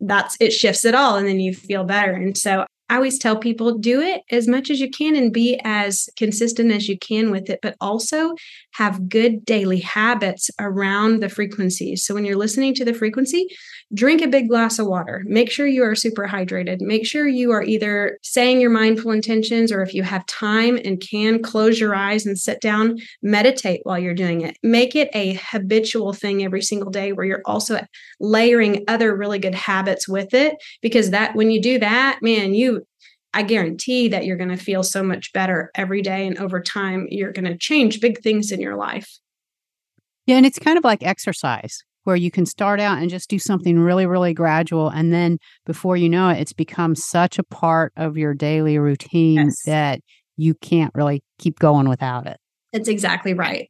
That's 0.01 0.35
it 0.39 0.51
shifts 0.51 0.83
it 0.83 0.95
all. 0.95 1.15
And 1.15 1.27
then 1.27 1.39
you 1.39 1.53
feel 1.53 1.83
better. 1.83 2.11
And 2.13 2.37
so 2.37 2.65
I 2.91 2.95
always 2.95 3.17
tell 3.17 3.37
people 3.37 3.77
do 3.77 4.01
it 4.01 4.23
as 4.31 4.49
much 4.49 4.69
as 4.69 4.81
you 4.81 4.89
can 4.89 5.15
and 5.15 5.31
be 5.31 5.57
as 5.63 6.09
consistent 6.17 6.73
as 6.73 6.89
you 6.89 6.99
can 6.99 7.31
with 7.31 7.49
it, 7.49 7.59
but 7.61 7.77
also 7.79 8.35
have 8.73 9.07
good 9.07 9.45
daily 9.45 9.79
habits 9.79 10.49
around 10.59 11.23
the 11.23 11.29
frequencies. 11.29 12.03
So 12.03 12.13
when 12.13 12.25
you're 12.25 12.35
listening 12.35 12.73
to 12.75 12.83
the 12.83 12.93
frequency, 12.93 13.47
drink 13.93 14.21
a 14.21 14.27
big 14.27 14.49
glass 14.49 14.77
of 14.77 14.87
water. 14.87 15.23
Make 15.25 15.49
sure 15.49 15.67
you 15.67 15.83
are 15.83 15.95
super 15.95 16.27
hydrated. 16.27 16.81
Make 16.81 17.05
sure 17.05 17.27
you 17.27 17.51
are 17.51 17.63
either 17.63 18.17
saying 18.23 18.59
your 18.59 18.69
mindful 18.69 19.11
intentions 19.11 19.71
or 19.71 19.81
if 19.81 19.93
you 19.93 20.03
have 20.03 20.25
time 20.25 20.77
and 20.83 21.01
can 21.01 21.41
close 21.41 21.79
your 21.79 21.95
eyes 21.95 22.25
and 22.25 22.37
sit 22.37 22.59
down, 22.59 22.97
meditate 23.21 23.79
while 23.83 23.99
you're 23.99 24.13
doing 24.13 24.41
it. 24.41 24.57
Make 24.63 24.97
it 24.97 25.09
a 25.13 25.39
habitual 25.41 26.11
thing 26.11 26.43
every 26.43 26.61
single 26.61 26.91
day 26.91 27.13
where 27.13 27.25
you're 27.25 27.41
also 27.45 27.85
layering 28.19 28.83
other 28.89 29.15
really 29.15 29.39
good 29.39 29.55
habits 29.55 30.09
with 30.09 30.33
it 30.33 30.55
because 30.81 31.11
that 31.11 31.35
when 31.35 31.51
you 31.51 31.61
do 31.61 31.79
that, 31.79 32.19
man, 32.21 32.53
you 32.53 32.80
I 33.33 33.43
guarantee 33.43 34.09
that 34.09 34.25
you're 34.25 34.37
going 34.37 34.49
to 34.49 34.57
feel 34.57 34.83
so 34.83 35.03
much 35.03 35.31
better 35.33 35.71
every 35.75 36.01
day. 36.01 36.27
And 36.27 36.37
over 36.37 36.61
time, 36.61 37.07
you're 37.09 37.31
going 37.31 37.45
to 37.45 37.57
change 37.57 38.01
big 38.01 38.21
things 38.21 38.51
in 38.51 38.59
your 38.59 38.75
life. 38.75 39.09
Yeah. 40.25 40.35
And 40.37 40.45
it's 40.45 40.59
kind 40.59 40.77
of 40.77 40.83
like 40.83 41.01
exercise 41.03 41.83
where 42.03 42.15
you 42.15 42.31
can 42.31 42.45
start 42.45 42.79
out 42.79 42.97
and 42.97 43.09
just 43.09 43.29
do 43.29 43.39
something 43.39 43.79
really, 43.79 44.05
really 44.05 44.33
gradual. 44.33 44.89
And 44.89 45.13
then 45.13 45.37
before 45.65 45.97
you 45.97 46.09
know 46.09 46.29
it, 46.29 46.39
it's 46.39 46.53
become 46.53 46.95
such 46.95 47.37
a 47.39 47.43
part 47.43 47.93
of 47.95 48.17
your 48.17 48.33
daily 48.33 48.77
routine 48.79 49.45
yes. 49.45 49.63
that 49.65 49.99
you 50.35 50.55
can't 50.55 50.93
really 50.95 51.23
keep 51.37 51.59
going 51.59 51.87
without 51.87 52.25
it. 52.27 52.37
That's 52.73 52.89
exactly 52.89 53.33
right. 53.33 53.69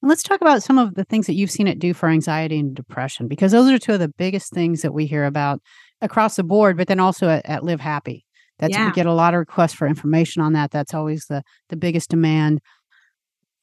And 0.00 0.08
let's 0.08 0.22
talk 0.22 0.40
about 0.40 0.62
some 0.62 0.78
of 0.78 0.94
the 0.94 1.04
things 1.04 1.26
that 1.26 1.34
you've 1.34 1.50
seen 1.50 1.68
it 1.68 1.78
do 1.78 1.94
for 1.94 2.08
anxiety 2.08 2.58
and 2.58 2.74
depression, 2.74 3.28
because 3.28 3.52
those 3.52 3.70
are 3.70 3.78
two 3.78 3.92
of 3.92 4.00
the 4.00 4.08
biggest 4.08 4.52
things 4.52 4.82
that 4.82 4.92
we 4.92 5.06
hear 5.06 5.24
about 5.24 5.60
across 6.00 6.36
the 6.36 6.42
board, 6.42 6.76
but 6.76 6.88
then 6.88 6.98
also 6.98 7.28
at, 7.28 7.46
at 7.46 7.64
Live 7.64 7.80
Happy. 7.80 8.24
That's 8.62 8.74
yeah. 8.74 8.86
we 8.86 8.92
get 8.92 9.06
a 9.06 9.12
lot 9.12 9.34
of 9.34 9.38
requests 9.38 9.74
for 9.74 9.88
information 9.88 10.40
on 10.40 10.52
that. 10.52 10.70
That's 10.70 10.94
always 10.94 11.26
the 11.26 11.42
the 11.68 11.74
biggest 11.74 12.10
demand. 12.10 12.60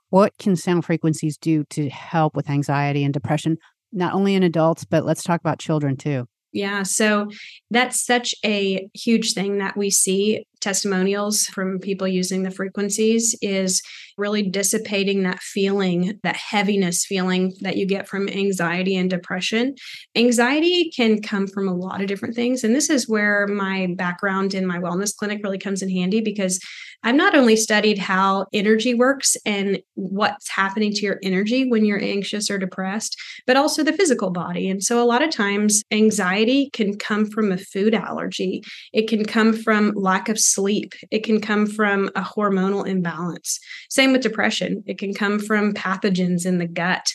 What 0.09 0.37
can 0.37 0.57
sound 0.57 0.83
frequencies 0.83 1.37
do 1.37 1.63
to 1.69 1.87
help 1.87 2.35
with 2.35 2.49
anxiety 2.49 3.05
and 3.05 3.13
depression, 3.13 3.57
not 3.93 4.13
only 4.13 4.35
in 4.35 4.43
adults, 4.43 4.83
but 4.83 5.05
let's 5.05 5.23
talk 5.23 5.39
about 5.39 5.57
children 5.57 5.95
too. 5.95 6.27
Yeah. 6.51 6.83
So 6.83 7.29
that's 7.69 8.03
such 8.03 8.33
a 8.43 8.89
huge 8.93 9.33
thing 9.33 9.59
that 9.59 9.77
we 9.77 9.89
see 9.91 10.45
testimonials 10.61 11.43
from 11.43 11.79
people 11.79 12.07
using 12.07 12.43
the 12.43 12.51
frequencies 12.51 13.35
is 13.41 13.81
really 14.17 14.41
dissipating 14.41 15.23
that 15.23 15.39
feeling, 15.39 16.19
that 16.23 16.35
heaviness 16.35 17.05
feeling 17.05 17.53
that 17.61 17.77
you 17.77 17.85
get 17.85 18.07
from 18.07 18.27
anxiety 18.27 18.95
and 18.97 19.09
depression. 19.09 19.75
Anxiety 20.15 20.91
can 20.95 21.21
come 21.21 21.47
from 21.47 21.67
a 21.67 21.73
lot 21.73 22.01
of 22.01 22.07
different 22.07 22.35
things. 22.35 22.63
And 22.63 22.75
this 22.75 22.89
is 22.89 23.07
where 23.07 23.47
my 23.47 23.87
background 23.95 24.53
in 24.53 24.65
my 24.65 24.79
wellness 24.79 25.15
clinic 25.15 25.41
really 25.43 25.59
comes 25.59 25.81
in 25.81 25.89
handy 25.89 26.19
because 26.19 26.59
I've 27.03 27.15
not 27.15 27.35
only 27.35 27.55
studied 27.55 27.97
how 27.97 28.47
energy 28.53 28.93
works 28.93 29.37
and 29.45 29.79
what's 29.95 30.49
happening 30.49 30.91
to 30.93 31.01
your 31.01 31.19
energy 31.23 31.69
when 31.69 31.85
you're 31.85 32.01
anxious 32.01 32.49
or 32.49 32.57
depressed, 32.57 33.15
but 33.47 33.55
also 33.55 33.83
the 33.83 33.93
physical 33.93 34.31
body. 34.31 34.69
And 34.69 34.83
so 34.83 35.01
a 35.01 35.05
lot 35.05 35.21
of 35.21 35.29
times 35.29 35.81
anxiety 35.91 36.69
can 36.73 36.97
come 36.97 37.25
from 37.25 37.51
a 37.51 37.57
food 37.57 37.93
allergy, 37.93 38.63
it 38.93 39.07
can 39.07 39.23
come 39.23 39.53
from 39.53 39.93
lack 39.95 40.29
of 40.29 40.39
sleep. 40.39 40.93
It 41.11 41.23
can 41.23 41.39
come 41.39 41.67
from 41.67 42.09
a 42.15 42.21
hormonal 42.21 42.87
imbalance. 42.87 43.59
Same 43.89 44.11
with 44.11 44.21
depression. 44.21 44.83
It 44.85 44.97
can 44.97 45.13
come 45.13 45.39
from 45.39 45.73
pathogens 45.73 46.45
in 46.45 46.57
the 46.57 46.67
gut 46.67 47.07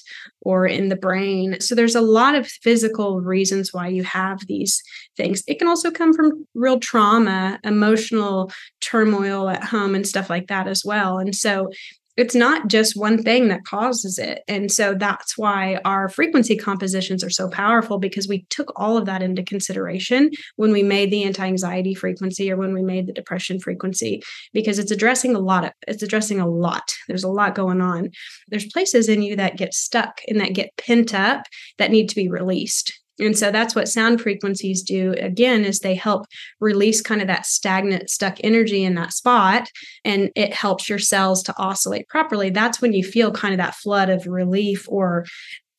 or 0.43 0.67
in 0.67 0.89
the 0.89 0.97
brain. 0.97 1.61
So 1.61 1.75
there's 1.75 1.95
a 1.95 2.01
lot 2.01 2.35
of 2.35 2.47
physical 2.47 3.21
reasons 3.21 3.73
why 3.73 3.89
you 3.89 4.05
have 4.05 4.41
these 4.47 4.81
things. 5.17 5.43
It 5.47 5.59
can 5.59 5.69
also 5.69 5.91
come 5.91 6.13
from 6.13 6.47
real 6.55 6.79
trauma, 6.79 7.59
emotional 7.65 8.53
turmoil 8.81 9.49
at 9.49 9.65
home, 9.65 9.74
and 9.75 10.07
stuff 10.07 10.31
like 10.31 10.49
that 10.49 10.69
as 10.69 10.83
well. 10.85 11.19
And 11.19 11.35
so 11.35 11.69
it's 12.17 12.35
not 12.35 12.69
just 12.69 12.97
one 12.97 13.23
thing 13.23 13.49
that 13.49 13.65
causes 13.65 14.19
it. 14.19 14.43
And 14.47 14.71
so 14.71 14.95
that's 14.95 15.37
why 15.37 15.81
our 15.85 16.09
frequency 16.09 16.57
compositions 16.57 17.25
are 17.25 17.31
so 17.31 17.49
powerful 17.49 17.99
because 17.99 18.29
we 18.29 18.47
took 18.51 18.73
all 18.77 18.97
of 18.97 19.07
that 19.07 19.23
into 19.23 19.43
consideration 19.43 20.31
when 20.57 20.71
we 20.71 20.83
made 20.83 21.11
the 21.11 21.25
anti-anxiety 21.25 21.95
frequency 21.95 22.53
or 22.53 22.57
when 22.57 22.73
we 22.73 22.83
made 22.83 23.09
the 23.09 23.13
depression 23.13 23.59
frequency 23.59 24.23
because 24.53 24.79
it's 24.79 24.93
addressing 24.93 25.35
a 25.35 25.41
lot 25.41 25.65
of 25.65 25.73
it's 25.89 26.03
addressing 26.03 26.39
a 26.39 26.49
lot. 26.49 26.95
There's 27.09 27.25
a 27.25 27.29
lot 27.29 27.57
going 27.57 27.81
on. 27.81 28.11
There's 28.49 28.73
places 28.73 29.09
in 29.09 29.23
you 29.23 29.35
that 29.37 29.57
get 29.57 29.75
stuck 29.75 30.21
and 30.29 30.41
that 30.41 30.55
get 30.55 30.71
pent 30.77 31.15
up 31.15 31.43
that 31.79 31.91
need 31.91 32.09
to 32.11 32.17
be 32.17 32.29
released. 32.29 32.93
And 33.21 33.37
so 33.39 33.51
that's 33.51 33.75
what 33.75 33.89
sound 33.89 34.21
frequencies 34.21 34.83
do 34.83 35.13
again 35.19 35.65
is 35.65 35.79
they 35.79 35.95
help 35.95 36.27
release 36.61 37.01
kind 37.01 37.21
of 37.21 37.29
that 37.29 37.47
stagnant 37.47 38.11
stuck 38.11 38.39
energy 38.43 38.85
in 38.85 38.95
that 38.95 39.13
spot 39.13 39.69
and 40.05 40.31
it 40.35 40.53
helps 40.53 40.89
your 40.89 40.99
cells 40.99 41.43
to 41.45 41.55
oscillate 41.57 42.09
properly. 42.09 42.51
That's 42.51 42.81
when 42.81 42.93
you 42.93 43.05
feel 43.05 43.31
kind 43.31 43.55
of 43.55 43.59
that 43.59 43.77
flood 43.77 44.11
of 44.11 44.27
relief 44.27 44.87
or 44.89 45.27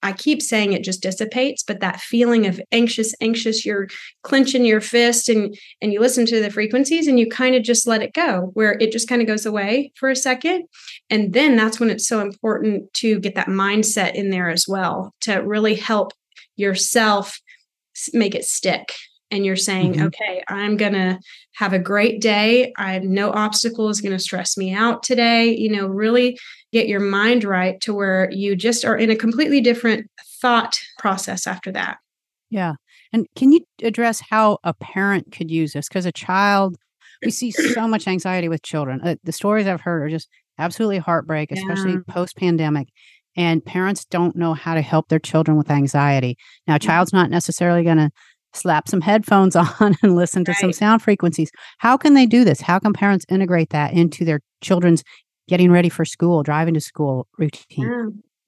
I 0.06 0.14
keep 0.14 0.40
saying 0.44 0.74
it 0.74 0.84
just 0.84 1.02
dissipates, 1.02 1.64
but 1.64 1.80
that 1.80 2.00
feeling 2.00 2.46
of 2.46 2.62
anxious, 2.72 3.16
anxious, 3.22 3.66
you're 3.66 3.88
clenching 4.22 4.64
your 4.64 4.80
fist 4.80 5.30
and 5.30 5.58
and 5.82 5.92
you 5.92 6.00
listen 6.00 6.28
to 6.28 6.40
the 6.40 6.52
frequencies 6.52 7.08
and 7.08 7.20
you 7.20 7.28
kind 7.28 7.56
of 7.56 7.64
just 7.64 7.88
let 7.88 8.04
it 8.04 8.14
go, 8.14 8.52
where 8.54 8.74
it 8.80 8.92
just 8.92 9.10
kind 9.10 9.24
of 9.24 9.28
goes 9.28 9.48
away 9.48 9.92
for 9.96 10.10
a 10.10 10.16
second. 10.16 10.66
And 11.10 11.34
then 11.34 11.56
that's 11.56 11.80
when 11.80 11.90
it's 11.90 12.08
so 12.08 12.22
important 12.22 12.94
to 12.96 13.20
get 13.20 13.34
that 13.34 13.48
mindset 13.48 14.14
in 14.14 14.30
there 14.30 14.50
as 14.52 14.68
well 14.68 15.12
to 15.22 15.38
really 15.38 15.74
help 15.74 16.14
yourself 16.56 17.40
make 18.14 18.36
it 18.36 18.46
stick. 18.46 18.94
And 19.32 19.44
you're 19.46 19.56
saying 19.56 19.94
mm-hmm. 19.94 20.06
okay 20.08 20.44
i'm 20.48 20.78
going 20.78 20.94
to 20.94 21.20
have 21.56 21.74
a 21.74 21.80
great 21.80 22.22
day. 22.22 22.74
I 22.78 22.94
have 22.94 23.04
no 23.04 23.32
obstacle 23.32 23.90
is 23.90 24.02
going 24.02 24.12
to 24.12 24.20
stress 24.20 24.58
me 24.58 24.74
out 24.74 25.04
today. 25.04 25.56
You 25.56 25.72
know 25.72 25.88
really 25.88 26.38
get 26.72 26.88
your 26.88 27.00
mind 27.00 27.44
right 27.44 27.80
to 27.82 27.94
where 27.94 28.30
you 28.32 28.56
just 28.56 28.86
are 28.86 28.98
in 28.98 29.10
a 29.10 29.16
completely 29.16 29.62
different 29.62 30.10
thought 30.42 30.78
process 31.00 31.48
after 31.48 31.72
that. 31.72 31.98
Yeah. 32.50 32.74
And 33.14 33.28
can 33.36 33.52
you 33.52 33.62
address 33.82 34.22
how 34.30 34.60
a 34.64 34.74
parent 34.74 35.32
could 35.32 35.50
use 35.50 35.74
this? 35.74 35.88
Because 35.88 36.06
a 36.06 36.12
child 36.12 36.76
we 37.24 37.32
see 37.32 37.52
so 37.52 37.88
much 37.88 38.08
anxiety 38.08 38.50
with 38.50 38.62
children. 38.62 39.02
Uh, 39.02 39.16
the 39.24 39.32
stories 39.32 39.68
i've 39.68 39.82
heard 39.82 40.04
are 40.04 40.10
just 40.10 40.30
absolutely 40.58 40.98
heartbreak 40.98 41.52
especially 41.52 41.94
yeah. 41.94 42.00
post 42.08 42.38
pandemic 42.38 42.88
and 43.36 43.64
parents 43.64 44.06
don't 44.06 44.36
know 44.36 44.54
how 44.54 44.74
to 44.76 44.82
help 44.82 45.10
their 45.10 45.20
children 45.20 45.58
with 45.58 45.70
anxiety. 45.70 46.38
Now, 46.68 46.76
a 46.76 46.80
mm-hmm. 46.80 46.88
child's 46.88 47.14
not 47.14 47.30
necessarily 47.30 47.84
going 47.84 47.98
to 47.98 48.12
slap 48.54 48.88
some 48.88 49.02
headphones 49.02 49.56
on 49.80 49.96
and 50.02 50.16
listen 50.16 50.46
to 50.46 50.52
right. 50.52 50.60
some 50.60 50.74
sound 50.74 51.02
frequencies. 51.02 51.52
How 51.80 51.98
can 51.98 52.14
they 52.14 52.26
do 52.26 52.44
this? 52.44 52.62
How 52.62 52.80
can 52.80 52.94
parents 52.94 53.26
integrate 53.30 53.70
that 53.72 53.94
into 53.94 54.26
their 54.26 54.42
children's 54.62 55.04
getting 55.48 55.72
ready 55.72 55.90
for 55.90 56.06
school, 56.06 56.44
driving 56.44 56.74
to 56.74 56.82
school 56.82 57.28
routine? 57.38 57.86
Yeah. 57.86 58.06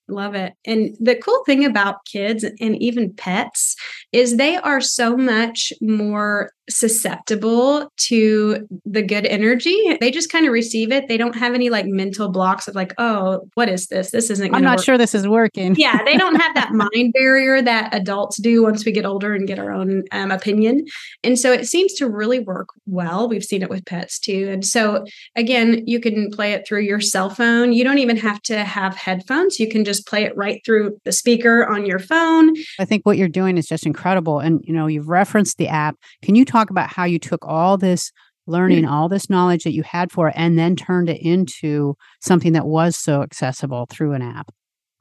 Love 0.10 0.36
it. 0.36 0.54
And 0.66 0.96
the 1.02 1.16
cool 1.16 1.44
thing 1.46 1.66
about 1.66 2.06
kids 2.06 2.46
and 2.46 2.82
even 2.82 3.14
pets 3.14 3.76
is 4.14 4.38
they 4.38 4.56
are 4.56 4.80
so 4.80 5.18
much 5.18 5.74
more 5.82 6.52
susceptible 6.70 7.92
to 7.98 8.68
the 8.86 9.02
good 9.02 9.26
energy. 9.26 9.98
They 10.00 10.12
just 10.12 10.32
kind 10.32 10.46
of 10.46 10.52
receive 10.52 10.92
it. 10.92 11.08
They 11.08 11.18
don't 11.18 11.36
have 11.36 11.54
any 11.54 11.70
like 11.70 11.86
mental 11.86 12.30
blocks 12.30 12.68
of 12.68 12.76
like, 12.76 12.94
oh, 12.98 13.48
what 13.54 13.70
is 13.70 13.88
this? 13.88 14.12
This 14.12 14.30
isn't. 14.30 14.54
I'm 14.54 14.64
not 14.64 14.78
work. 14.78 14.86
sure 14.86 14.98
this 14.98 15.16
is 15.16 15.28
working. 15.28 15.76
yeah, 15.78 16.04
they 16.04 16.18
don't 16.18 16.36
have 16.36 16.56
that 16.56 16.72
mind 16.94 17.14
barrier 17.14 17.62
that 17.62 17.94
adults 17.94 18.38
do 18.38 18.64
once 18.64 18.86
we 18.86 18.92
get 18.92 19.06
older 19.06 19.34
and 19.34 19.48
get 19.48 19.60
our 19.60 19.72
own 19.72 20.04
um, 20.12 20.32
opinion. 20.32 20.86
And 21.24 21.40
so 21.40 21.52
it 21.52 21.66
seems 21.66 21.94
to 21.94 22.10
really 22.10 22.40
work 22.40 22.70
well. 22.86 23.28
We've 23.28 23.44
seen 23.44 23.62
it 23.62 23.70
with 23.70 23.86
pets 23.86 24.20
too. 24.20 24.50
And 24.52 24.66
so 24.66 25.06
again, 25.36 25.84
you 25.86 26.00
can 26.00 26.30
play 26.32 26.54
it 26.54 26.68
through 26.68 26.82
your 26.82 27.00
cell 27.00 27.30
phone. 27.30 27.74
You 27.74 27.84
don't 27.84 28.00
even 28.00 28.18
have 28.18 28.42
to 28.44 28.64
have 28.64 28.96
headphones. 28.96 29.60
You 29.60 29.70
can 29.70 29.86
just 29.86 30.06
play 30.06 30.24
it 30.24 30.36
right 30.36 30.62
through 30.66 31.00
the 31.06 31.12
speaker 31.12 31.66
on 31.66 31.86
your 31.86 32.00
phone. 32.00 32.54
I 32.80 32.86
think 32.86 33.06
what 33.06 33.18
you're 33.18 33.28
doing 33.28 33.58
is 33.58 33.68
just 33.68 33.86
incredible. 33.86 34.40
And 34.40 34.62
you 34.66 34.74
know, 34.74 34.88
you've 34.88 35.10
referenced 35.10 35.58
the 35.58 35.68
app. 35.68 35.96
Can 36.22 36.36
you 36.36 36.46
talk 36.46 36.57
talk 36.58 36.70
about 36.70 36.90
how 36.90 37.06
you 37.06 37.20
took 37.20 37.46
all 37.46 37.78
this 37.78 38.12
learning, 38.48 38.84
mm-hmm. 38.84 38.94
all 38.94 39.10
this 39.10 39.30
knowledge 39.30 39.64
that 39.64 39.74
you 39.74 39.84
had 39.84 40.12
for 40.12 40.30
it, 40.30 40.34
and 40.38 40.58
then 40.58 40.76
turned 40.76 41.10
it 41.10 41.22
into 41.22 41.96
something 42.22 42.54
that 42.54 42.66
was 42.66 42.98
so 42.98 43.22
accessible 43.22 43.88
through 43.90 44.14
an 44.14 44.22
app? 44.22 44.52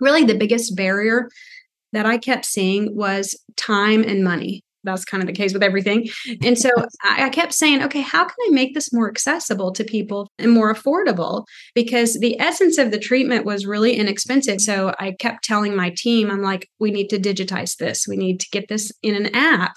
Really, 0.00 0.24
the 0.24 0.34
biggest 0.34 0.76
barrier 0.76 1.28
that 1.92 2.06
I 2.06 2.18
kept 2.18 2.44
seeing 2.44 2.94
was 2.94 3.34
time 3.56 4.02
and 4.02 4.22
money. 4.22 4.62
That's 4.84 5.04
kind 5.04 5.22
of 5.22 5.26
the 5.26 5.32
case 5.32 5.52
with 5.52 5.64
everything. 5.64 6.08
And 6.44 6.56
so 6.56 6.70
I, 7.02 7.28
kept 7.30 7.52
saying, 7.52 7.82
okay, 7.82 8.02
how 8.02 8.24
can 8.24 8.36
I 8.46 8.50
make 8.50 8.72
this 8.72 8.92
more 8.92 9.08
accessible 9.08 9.72
to 9.72 9.82
people 9.82 10.28
and 10.38 10.52
more 10.52 10.72
affordable? 10.72 11.44
Because 11.74 12.18
the 12.20 12.38
essence 12.38 12.78
of 12.78 12.92
the 12.92 12.98
treatment 12.98 13.44
was 13.44 13.66
really 13.66 13.96
inexpensive. 13.96 14.60
So 14.60 14.94
I 15.00 15.12
kept 15.18 15.42
telling 15.42 15.74
my 15.74 15.92
team, 15.96 16.30
I'm 16.30 16.42
like, 16.42 16.68
we 16.78 16.92
need 16.92 17.08
to 17.08 17.18
digitize 17.18 17.76
this. 17.78 18.06
We 18.06 18.16
need 18.16 18.38
to 18.40 18.46
get 18.52 18.68
this 18.68 18.92
in 19.02 19.16
an 19.16 19.34
app 19.34 19.72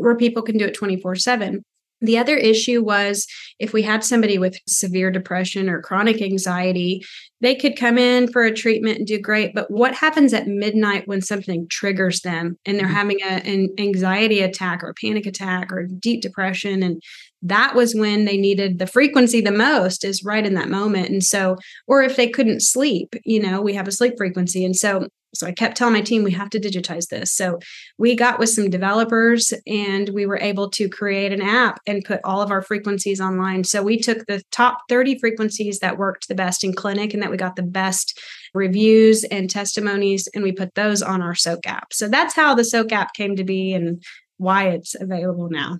where 0.00 0.16
people 0.16 0.42
can 0.42 0.58
do 0.58 0.66
it 0.66 0.74
24 0.74 1.16
7. 1.16 1.62
The 2.02 2.18
other 2.18 2.36
issue 2.36 2.82
was 2.82 3.26
if 3.58 3.72
we 3.72 3.82
had 3.82 4.02
somebody 4.02 4.38
with 4.38 4.56
severe 4.66 5.10
depression 5.10 5.68
or 5.68 5.82
chronic 5.82 6.22
anxiety, 6.22 7.02
they 7.42 7.54
could 7.54 7.76
come 7.76 7.98
in 7.98 8.30
for 8.30 8.42
a 8.42 8.54
treatment 8.54 8.98
and 8.98 9.06
do 9.06 9.18
great 9.18 9.54
but 9.54 9.70
what 9.70 9.94
happens 9.94 10.32
at 10.32 10.46
midnight 10.46 11.06
when 11.06 11.20
something 11.20 11.66
triggers 11.68 12.20
them 12.20 12.58
and 12.64 12.78
they're 12.78 12.86
mm-hmm. 12.86 12.94
having 12.94 13.20
a, 13.22 13.48
an 13.48 13.68
anxiety 13.78 14.40
attack 14.40 14.82
or 14.82 14.90
a 14.90 14.94
panic 14.94 15.26
attack 15.26 15.72
or 15.72 15.86
deep 15.86 16.20
depression 16.20 16.82
and 16.82 17.02
that 17.42 17.74
was 17.74 17.94
when 17.94 18.24
they 18.24 18.36
needed 18.36 18.78
the 18.78 18.86
frequency 18.86 19.40
the 19.40 19.50
most 19.50 20.04
is 20.04 20.24
right 20.24 20.46
in 20.46 20.54
that 20.54 20.68
moment 20.68 21.08
and 21.08 21.24
so 21.24 21.56
or 21.86 22.02
if 22.02 22.16
they 22.16 22.28
couldn't 22.28 22.60
sleep 22.60 23.14
you 23.24 23.40
know 23.40 23.60
we 23.60 23.74
have 23.74 23.88
a 23.88 23.92
sleep 23.92 24.14
frequency 24.16 24.64
and 24.64 24.76
so 24.76 25.06
so 25.34 25.46
I 25.46 25.52
kept 25.52 25.76
telling 25.76 25.94
my 25.94 26.00
team 26.00 26.24
we 26.24 26.32
have 26.32 26.50
to 26.50 26.60
digitize 26.60 27.08
this. 27.08 27.32
So 27.32 27.60
we 27.98 28.16
got 28.16 28.38
with 28.38 28.48
some 28.48 28.68
developers 28.68 29.52
and 29.66 30.08
we 30.10 30.26
were 30.26 30.38
able 30.38 30.70
to 30.70 30.88
create 30.88 31.32
an 31.32 31.42
app 31.42 31.80
and 31.86 32.04
put 32.04 32.20
all 32.24 32.42
of 32.42 32.50
our 32.50 32.62
frequencies 32.62 33.20
online. 33.20 33.64
So 33.64 33.82
we 33.82 33.98
took 33.98 34.26
the 34.26 34.42
top 34.50 34.82
30 34.88 35.18
frequencies 35.18 35.78
that 35.80 35.98
worked 35.98 36.28
the 36.28 36.34
best 36.34 36.64
in 36.64 36.72
clinic 36.72 37.14
and 37.14 37.22
that 37.22 37.30
we 37.30 37.36
got 37.36 37.56
the 37.56 37.62
best 37.62 38.20
reviews 38.54 39.24
and 39.24 39.48
testimonies 39.48 40.28
and 40.34 40.42
we 40.42 40.52
put 40.52 40.74
those 40.74 41.02
on 41.02 41.22
our 41.22 41.34
Soaak 41.34 41.66
app. 41.66 41.92
So 41.92 42.08
that's 42.08 42.34
how 42.34 42.54
the 42.54 42.62
Soaak 42.62 42.92
app 42.92 43.14
came 43.14 43.36
to 43.36 43.44
be 43.44 43.72
and 43.72 44.02
why 44.38 44.68
it's 44.68 44.96
available 45.00 45.48
now. 45.48 45.78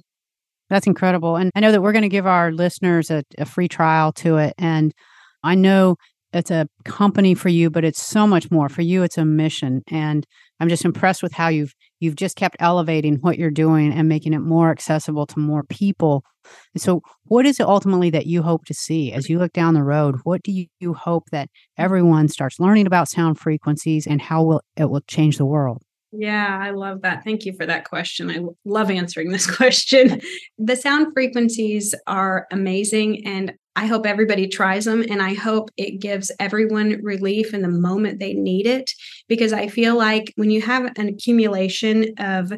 That's 0.70 0.86
incredible. 0.86 1.36
And 1.36 1.50
I 1.54 1.60
know 1.60 1.72
that 1.72 1.82
we're 1.82 1.92
going 1.92 2.02
to 2.02 2.08
give 2.08 2.26
our 2.26 2.52
listeners 2.52 3.10
a, 3.10 3.24
a 3.38 3.44
free 3.44 3.68
trial 3.68 4.12
to 4.12 4.36
it. 4.38 4.54
And 4.56 4.94
I 5.42 5.56
know 5.56 5.96
it's 6.32 6.52
a 6.52 6.68
company 6.84 7.34
for 7.34 7.48
you, 7.48 7.70
but 7.70 7.84
it's 7.84 8.00
so 8.00 8.26
much 8.26 8.50
more. 8.52 8.68
For 8.68 8.82
you, 8.82 9.02
it's 9.02 9.18
a 9.18 9.24
mission. 9.24 9.82
And 9.88 10.24
I'm 10.60 10.68
just 10.68 10.84
impressed 10.84 11.22
with 11.22 11.32
how 11.32 11.48
you've 11.48 11.74
you've 11.98 12.16
just 12.16 12.36
kept 12.36 12.56
elevating 12.60 13.16
what 13.16 13.36
you're 13.36 13.50
doing 13.50 13.92
and 13.92 14.08
making 14.08 14.32
it 14.32 14.38
more 14.38 14.70
accessible 14.70 15.26
to 15.26 15.38
more 15.38 15.64
people. 15.64 16.22
And 16.72 16.80
so 16.80 17.02
what 17.24 17.46
is 17.46 17.58
it 17.60 17.66
ultimately 17.66 18.10
that 18.10 18.26
you 18.26 18.42
hope 18.42 18.64
to 18.66 18.74
see 18.74 19.12
as 19.12 19.28
you 19.28 19.38
look 19.38 19.52
down 19.52 19.74
the 19.74 19.82
road? 19.82 20.20
What 20.22 20.42
do 20.42 20.52
you, 20.52 20.66
you 20.78 20.94
hope 20.94 21.24
that 21.32 21.50
everyone 21.76 22.28
starts 22.28 22.60
learning 22.60 22.86
about 22.86 23.08
sound 23.08 23.38
frequencies 23.38 24.06
and 24.06 24.22
how 24.22 24.44
will 24.44 24.62
it 24.76 24.88
will 24.88 25.02
change 25.08 25.36
the 25.36 25.46
world? 25.46 25.82
Yeah, 26.12 26.58
I 26.60 26.70
love 26.70 27.02
that. 27.02 27.22
Thank 27.22 27.46
you 27.46 27.52
for 27.52 27.66
that 27.66 27.84
question. 27.84 28.30
I 28.30 28.40
love 28.64 28.90
answering 28.90 29.30
this 29.30 29.48
question. 29.56 30.20
the 30.58 30.76
sound 30.76 31.12
frequencies 31.12 31.94
are 32.06 32.46
amazing 32.50 33.26
and 33.26 33.52
I 33.76 33.86
hope 33.86 34.04
everybody 34.04 34.48
tries 34.48 34.84
them 34.84 35.04
and 35.08 35.22
I 35.22 35.34
hope 35.34 35.70
it 35.76 36.00
gives 36.00 36.32
everyone 36.40 37.00
relief 37.02 37.54
in 37.54 37.62
the 37.62 37.68
moment 37.68 38.18
they 38.18 38.34
need 38.34 38.66
it 38.66 38.90
because 39.28 39.52
I 39.52 39.68
feel 39.68 39.96
like 39.96 40.32
when 40.34 40.50
you 40.50 40.60
have 40.62 40.92
an 40.96 41.08
accumulation 41.08 42.12
of 42.18 42.52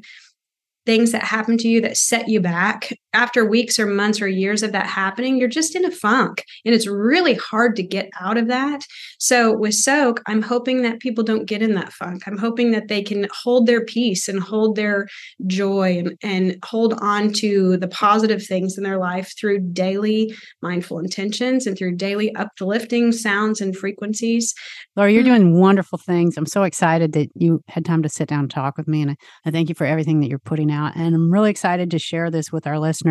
things 0.86 1.12
that 1.12 1.22
happen 1.22 1.58
to 1.58 1.68
you 1.68 1.82
that 1.82 1.98
set 1.98 2.28
you 2.28 2.40
back 2.40 2.92
after 3.14 3.44
weeks 3.44 3.78
or 3.78 3.86
months 3.86 4.20
or 4.20 4.28
years 4.28 4.62
of 4.62 4.72
that 4.72 4.86
happening 4.86 5.36
you're 5.36 5.48
just 5.48 5.74
in 5.76 5.84
a 5.84 5.90
funk 5.90 6.44
and 6.64 6.74
it's 6.74 6.86
really 6.86 7.34
hard 7.34 7.76
to 7.76 7.82
get 7.82 8.08
out 8.20 8.36
of 8.36 8.48
that 8.48 8.84
so 9.18 9.56
with 9.56 9.72
Soaak 9.72 10.18
i'm 10.26 10.42
hoping 10.42 10.82
that 10.82 11.00
people 11.00 11.24
don't 11.24 11.46
get 11.46 11.62
in 11.62 11.74
that 11.74 11.92
funk 11.92 12.22
i'm 12.26 12.38
hoping 12.38 12.70
that 12.70 12.88
they 12.88 13.02
can 13.02 13.26
hold 13.32 13.66
their 13.66 13.84
peace 13.84 14.28
and 14.28 14.40
hold 14.40 14.76
their 14.76 15.06
joy 15.46 15.98
and, 15.98 16.16
and 16.22 16.58
hold 16.64 16.94
on 16.94 17.32
to 17.32 17.76
the 17.76 17.88
positive 17.88 18.44
things 18.44 18.76
in 18.76 18.84
their 18.84 18.98
life 18.98 19.32
through 19.38 19.58
daily 19.58 20.34
mindful 20.62 20.98
intentions 20.98 21.66
and 21.66 21.76
through 21.76 21.94
daily 21.94 22.34
uplifting 22.36 23.12
sounds 23.12 23.60
and 23.60 23.76
frequencies 23.76 24.54
Laura, 24.94 25.10
you're 25.10 25.22
mm-hmm. 25.22 25.34
doing 25.36 25.58
wonderful 25.58 25.98
things. 25.98 26.36
I'm 26.36 26.44
so 26.44 26.64
excited 26.64 27.12
that 27.12 27.30
you 27.34 27.62
had 27.68 27.84
time 27.84 28.02
to 28.02 28.10
sit 28.10 28.28
down 28.28 28.40
and 28.40 28.50
talk 28.50 28.76
with 28.76 28.86
me. 28.86 29.00
And 29.00 29.12
I, 29.12 29.16
I 29.46 29.50
thank 29.50 29.70
you 29.70 29.74
for 29.74 29.86
everything 29.86 30.20
that 30.20 30.28
you're 30.28 30.38
putting 30.38 30.70
out. 30.70 30.94
And 30.96 31.14
I'm 31.14 31.32
really 31.32 31.50
excited 31.50 31.90
to 31.92 31.98
share 31.98 32.30
this 32.30 32.52
with 32.52 32.66
our 32.66 32.78
listeners 32.78 33.01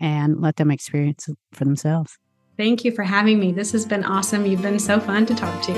and 0.00 0.40
let 0.40 0.56
them 0.56 0.70
experience 0.70 1.28
it 1.28 1.36
for 1.52 1.64
themselves. 1.64 2.18
Thank 2.56 2.84
you 2.84 2.92
for 2.92 3.04
having 3.04 3.38
me. 3.38 3.52
This 3.52 3.72
has 3.72 3.86
been 3.86 4.04
awesome. 4.04 4.44
You've 4.44 4.62
been 4.62 4.80
so 4.80 4.98
fun 4.98 5.26
to 5.26 5.34
talk 5.34 5.62
to. 5.66 5.72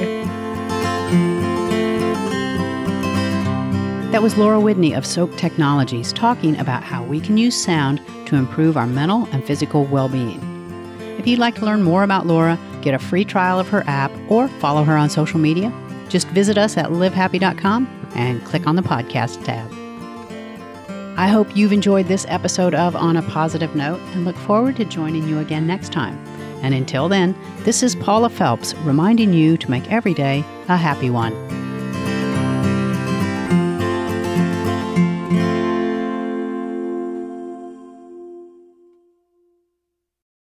That 4.11 4.23
was 4.23 4.37
Laura 4.37 4.59
Widney 4.59 4.97
of 4.97 5.05
Soaak 5.05 5.37
Technologies 5.37 6.13
talking 6.13 6.59
about 6.59 6.83
how 6.83 7.05
we 7.05 7.21
can 7.21 7.37
use 7.37 7.55
sound 7.55 8.01
to 8.27 8.35
improve 8.35 8.77
our 8.77 8.87
mental 8.87 9.29
and 9.31 9.45
physical 9.45 9.85
well 9.85 10.09
being. 10.09 10.41
If 11.19 11.27
you'd 11.27 11.39
like 11.39 11.55
to 11.57 11.65
learn 11.65 11.83
more 11.83 12.03
about 12.03 12.27
Laura, 12.27 12.59
get 12.83 12.95
a 12.95 12.99
free 12.99 13.25
trial 13.25 13.61
of 13.61 13.69
her 13.69 13.85
app, 13.87 14.11
or 14.29 14.49
follow 14.49 14.83
her 14.85 14.97
on 14.97 15.11
social 15.11 15.39
media, 15.39 15.73
just 16.09 16.27
visit 16.29 16.59
us 16.59 16.77
at 16.77 16.87
livehappy.com 16.87 17.87
and 18.17 18.45
click 18.45 18.67
on 18.67 18.75
the 18.75 18.83
podcast 18.83 19.45
tab. 19.45 19.80
I 21.21 21.29
hope 21.29 21.55
you've 21.55 21.75
enjoyed 21.75 22.07
this 22.07 22.25
episode 22.31 22.75
of 22.75 22.97
On 22.97 23.15
a 23.15 23.23
Positive 23.23 23.77
Note 23.77 24.01
and 24.15 24.25
look 24.25 24.37
forward 24.37 24.77
to 24.77 24.87
joining 24.87 25.29
you 25.29 25.39
again 25.39 25.67
next 25.67 25.93
time. 25.93 26.17
And 26.63 26.73
until 26.73 27.11
then, 27.11 27.37
this 27.59 27.83
is 27.83 27.95
Paula 27.95 28.31
Phelps 28.31 28.75
reminding 28.77 29.35
you 29.35 29.59
to 29.59 29.71
make 29.71 29.93
every 29.93 30.15
day 30.15 30.43
a 30.69 30.79
happy 30.79 31.11
one. 31.11 31.60